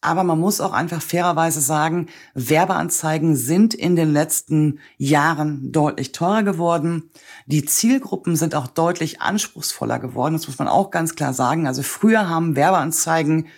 Aber 0.00 0.22
man 0.22 0.38
muss 0.38 0.60
auch 0.60 0.72
einfach 0.72 1.02
fairerweise 1.02 1.60
sagen, 1.60 2.06
Werbeanzeigen 2.34 3.34
sind 3.34 3.74
in 3.74 3.96
den 3.96 4.12
letzten 4.12 4.78
Jahren 4.96 5.72
deutlich 5.72 6.12
teurer 6.12 6.44
geworden. 6.44 7.10
Die 7.46 7.64
Zielgruppen 7.64 8.36
sind 8.36 8.54
auch 8.54 8.68
deutlich 8.68 9.20
anspruchsvoller 9.20 9.98
geworden. 9.98 10.34
Das 10.34 10.46
muss 10.46 10.58
man 10.58 10.68
auch 10.68 10.92
ganz 10.92 11.16
klar 11.16 11.32
sagen. 11.32 11.66
Also 11.66 11.82
früher 11.82 12.28
haben 12.28 12.54
Werbeanzeigen 12.54 13.48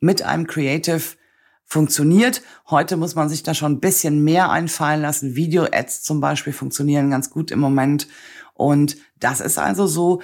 mit 0.00 0.22
einem 0.22 0.46
Creative 0.46 1.02
funktioniert. 1.64 2.42
Heute 2.68 2.98
muss 2.98 3.14
man 3.14 3.30
sich 3.30 3.42
da 3.42 3.54
schon 3.54 3.72
ein 3.72 3.80
bisschen 3.80 4.22
mehr 4.22 4.50
einfallen 4.50 5.00
lassen. 5.00 5.34
Video-Ads 5.34 6.02
zum 6.02 6.20
Beispiel 6.20 6.52
funktionieren 6.52 7.10
ganz 7.10 7.30
gut 7.30 7.50
im 7.50 7.58
Moment. 7.58 8.06
Und 8.54 8.96
das 9.18 9.40
ist 9.40 9.58
also 9.58 9.86
so, 9.86 10.22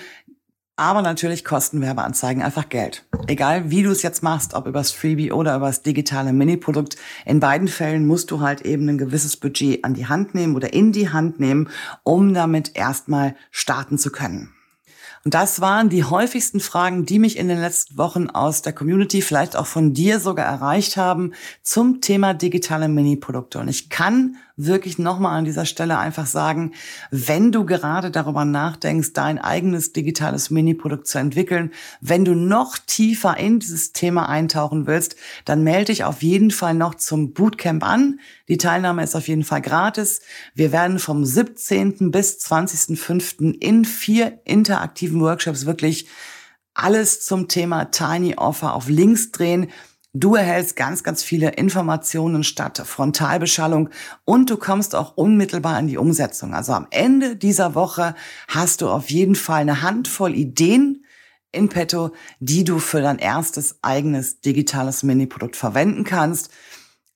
aber 0.82 1.00
natürlich 1.00 1.44
kosten 1.44 1.80
Werbeanzeigen 1.80 2.42
einfach 2.42 2.68
Geld. 2.68 3.04
Egal 3.28 3.70
wie 3.70 3.84
du 3.84 3.90
es 3.92 4.02
jetzt 4.02 4.24
machst, 4.24 4.54
ob 4.54 4.66
übers 4.66 4.90
Freebie 4.90 5.30
oder 5.30 5.54
übers 5.54 5.82
digitale 5.82 6.32
Mini-Produkt, 6.32 6.96
in 7.24 7.38
beiden 7.38 7.68
Fällen 7.68 8.04
musst 8.04 8.32
du 8.32 8.40
halt 8.40 8.62
eben 8.62 8.88
ein 8.88 8.98
gewisses 8.98 9.36
Budget 9.36 9.84
an 9.84 9.94
die 9.94 10.08
Hand 10.08 10.34
nehmen 10.34 10.56
oder 10.56 10.72
in 10.72 10.90
die 10.90 11.10
Hand 11.10 11.38
nehmen, 11.38 11.68
um 12.02 12.34
damit 12.34 12.72
erstmal 12.74 13.36
starten 13.52 13.96
zu 13.96 14.10
können. 14.10 14.52
Und 15.24 15.34
das 15.34 15.60
waren 15.60 15.88
die 15.88 16.02
häufigsten 16.02 16.58
Fragen, 16.58 17.06
die 17.06 17.20
mich 17.20 17.38
in 17.38 17.46
den 17.46 17.60
letzten 17.60 17.96
Wochen 17.96 18.28
aus 18.28 18.62
der 18.62 18.72
Community, 18.72 19.22
vielleicht 19.22 19.54
auch 19.54 19.66
von 19.66 19.94
dir 19.94 20.18
sogar 20.18 20.46
erreicht 20.46 20.96
haben, 20.96 21.32
zum 21.62 22.00
Thema 22.00 22.34
digitale 22.34 22.88
Mini-Produkte. 22.88 23.60
Und 23.60 23.68
ich 23.68 23.88
kann 23.88 24.34
wirklich 24.66 24.98
nochmal 24.98 25.38
an 25.38 25.44
dieser 25.44 25.66
Stelle 25.66 25.98
einfach 25.98 26.26
sagen, 26.26 26.72
wenn 27.10 27.52
du 27.52 27.64
gerade 27.64 28.10
darüber 28.10 28.44
nachdenkst, 28.44 29.12
dein 29.12 29.38
eigenes 29.38 29.92
digitales 29.92 30.50
Mini-Produkt 30.50 31.06
zu 31.06 31.18
entwickeln, 31.18 31.72
wenn 32.00 32.24
du 32.24 32.34
noch 32.34 32.78
tiefer 32.78 33.36
in 33.36 33.58
dieses 33.58 33.92
Thema 33.92 34.28
eintauchen 34.28 34.86
willst, 34.86 35.16
dann 35.44 35.62
melde 35.62 35.86
dich 35.86 36.04
auf 36.04 36.22
jeden 36.22 36.50
Fall 36.50 36.74
noch 36.74 36.94
zum 36.94 37.32
Bootcamp 37.32 37.84
an. 37.84 38.20
Die 38.48 38.58
Teilnahme 38.58 39.02
ist 39.02 39.14
auf 39.14 39.28
jeden 39.28 39.44
Fall 39.44 39.62
gratis. 39.62 40.20
Wir 40.54 40.72
werden 40.72 40.98
vom 40.98 41.24
17. 41.24 42.10
bis 42.10 42.38
20.05. 42.38 43.58
in 43.60 43.84
vier 43.84 44.40
interaktiven 44.44 45.20
Workshops 45.20 45.66
wirklich 45.66 46.08
alles 46.74 47.20
zum 47.20 47.48
Thema 47.48 47.86
Tiny 47.86 48.34
Offer 48.36 48.74
auf 48.74 48.88
links 48.88 49.30
drehen. 49.30 49.68
Du 50.14 50.34
erhältst 50.34 50.76
ganz, 50.76 51.02
ganz 51.02 51.22
viele 51.22 51.52
Informationen 51.52 52.44
statt 52.44 52.82
Frontalbeschallung 52.84 53.88
und 54.26 54.50
du 54.50 54.58
kommst 54.58 54.94
auch 54.94 55.16
unmittelbar 55.16 55.78
in 55.78 55.86
die 55.86 55.96
Umsetzung. 55.96 56.52
Also 56.52 56.74
am 56.74 56.86
Ende 56.90 57.34
dieser 57.34 57.74
Woche 57.74 58.14
hast 58.46 58.82
du 58.82 58.90
auf 58.90 59.08
jeden 59.08 59.36
Fall 59.36 59.62
eine 59.62 59.80
Handvoll 59.80 60.34
Ideen 60.34 61.06
in 61.50 61.70
petto, 61.70 62.10
die 62.40 62.62
du 62.62 62.78
für 62.78 63.00
dein 63.00 63.18
erstes 63.18 63.78
eigenes 63.80 64.42
digitales 64.42 65.02
Mini-Produkt 65.02 65.56
verwenden 65.56 66.04
kannst. 66.04 66.50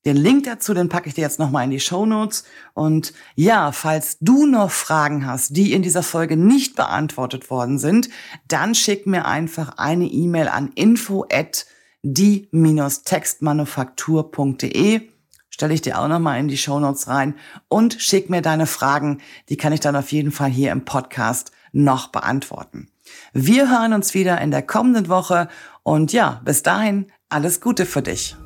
Den 0.06 0.16
Link 0.16 0.44
dazu, 0.44 0.72
den 0.72 0.88
packe 0.88 1.08
ich 1.08 1.14
dir 1.14 1.20
jetzt 1.20 1.38
nochmal 1.38 1.64
in 1.64 1.70
die 1.72 1.80
Show 1.80 2.06
Notes. 2.06 2.44
Und 2.72 3.12
ja, 3.34 3.72
falls 3.72 4.16
du 4.20 4.46
noch 4.46 4.70
Fragen 4.70 5.26
hast, 5.26 5.54
die 5.54 5.74
in 5.74 5.82
dieser 5.82 6.02
Folge 6.02 6.38
nicht 6.38 6.76
beantwortet 6.76 7.50
worden 7.50 7.78
sind, 7.78 8.08
dann 8.48 8.74
schick 8.74 9.06
mir 9.06 9.26
einfach 9.26 9.76
eine 9.76 10.06
E-Mail 10.06 10.48
an 10.48 10.70
info@ 10.74 11.66
die-textmanufaktur.de. 12.02 15.00
Stelle 15.50 15.74
ich 15.74 15.82
dir 15.82 15.98
auch 15.98 16.08
nochmal 16.08 16.38
in 16.38 16.46
die 16.48 16.58
Shownotes 16.58 17.08
rein 17.08 17.34
und 17.68 17.96
schick 17.98 18.30
mir 18.30 18.42
deine 18.42 18.66
Fragen. 18.66 19.20
Die 19.48 19.56
kann 19.56 19.72
ich 19.72 19.80
dann 19.80 19.96
auf 19.96 20.12
jeden 20.12 20.32
Fall 20.32 20.50
hier 20.50 20.72
im 20.72 20.84
Podcast 20.84 21.52
noch 21.72 22.08
beantworten. 22.08 22.90
Wir 23.32 23.70
hören 23.70 23.92
uns 23.92 24.14
wieder 24.14 24.40
in 24.40 24.50
der 24.50 24.62
kommenden 24.62 25.08
Woche 25.08 25.48
und 25.82 26.12
ja, 26.12 26.40
bis 26.44 26.62
dahin 26.62 27.10
alles 27.28 27.60
Gute 27.60 27.86
für 27.86 28.02
dich. 28.02 28.36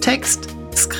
Text 0.00 0.49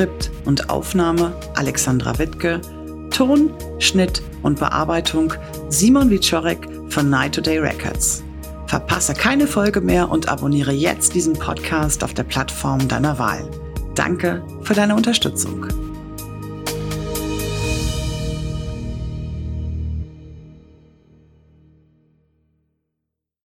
Skript 0.01 0.31
und 0.47 0.71
Aufnahme 0.71 1.35
Alexandra 1.57 2.19
Wittke, 2.19 2.63
Ton, 3.11 3.51
Schnitt 3.79 4.23
und 4.43 4.59
Bearbeitung 4.59 5.35
Simon 5.69 6.09
Wiczorek 6.09 6.67
von 6.89 7.11
Night 7.11 7.35
Today 7.35 7.59
Records. 7.59 8.25
Verpasse 8.67 9.13
keine 9.13 9.47
Folge 9.47 9.83
mehr 9.83 10.11
und 10.11 10.27
abonniere 10.27 10.73
jetzt 10.73 11.15
diesen 11.15 11.35
Podcast 11.35 12.03
auf 12.03 12.15
der 12.15 12.23
Plattform 12.23 12.89
deiner 12.89 13.19
Wahl. 13.19 13.47
Danke 13.95 14.43
für 14.63 14.73
deine 14.73 14.95
Unterstützung. 14.97 15.67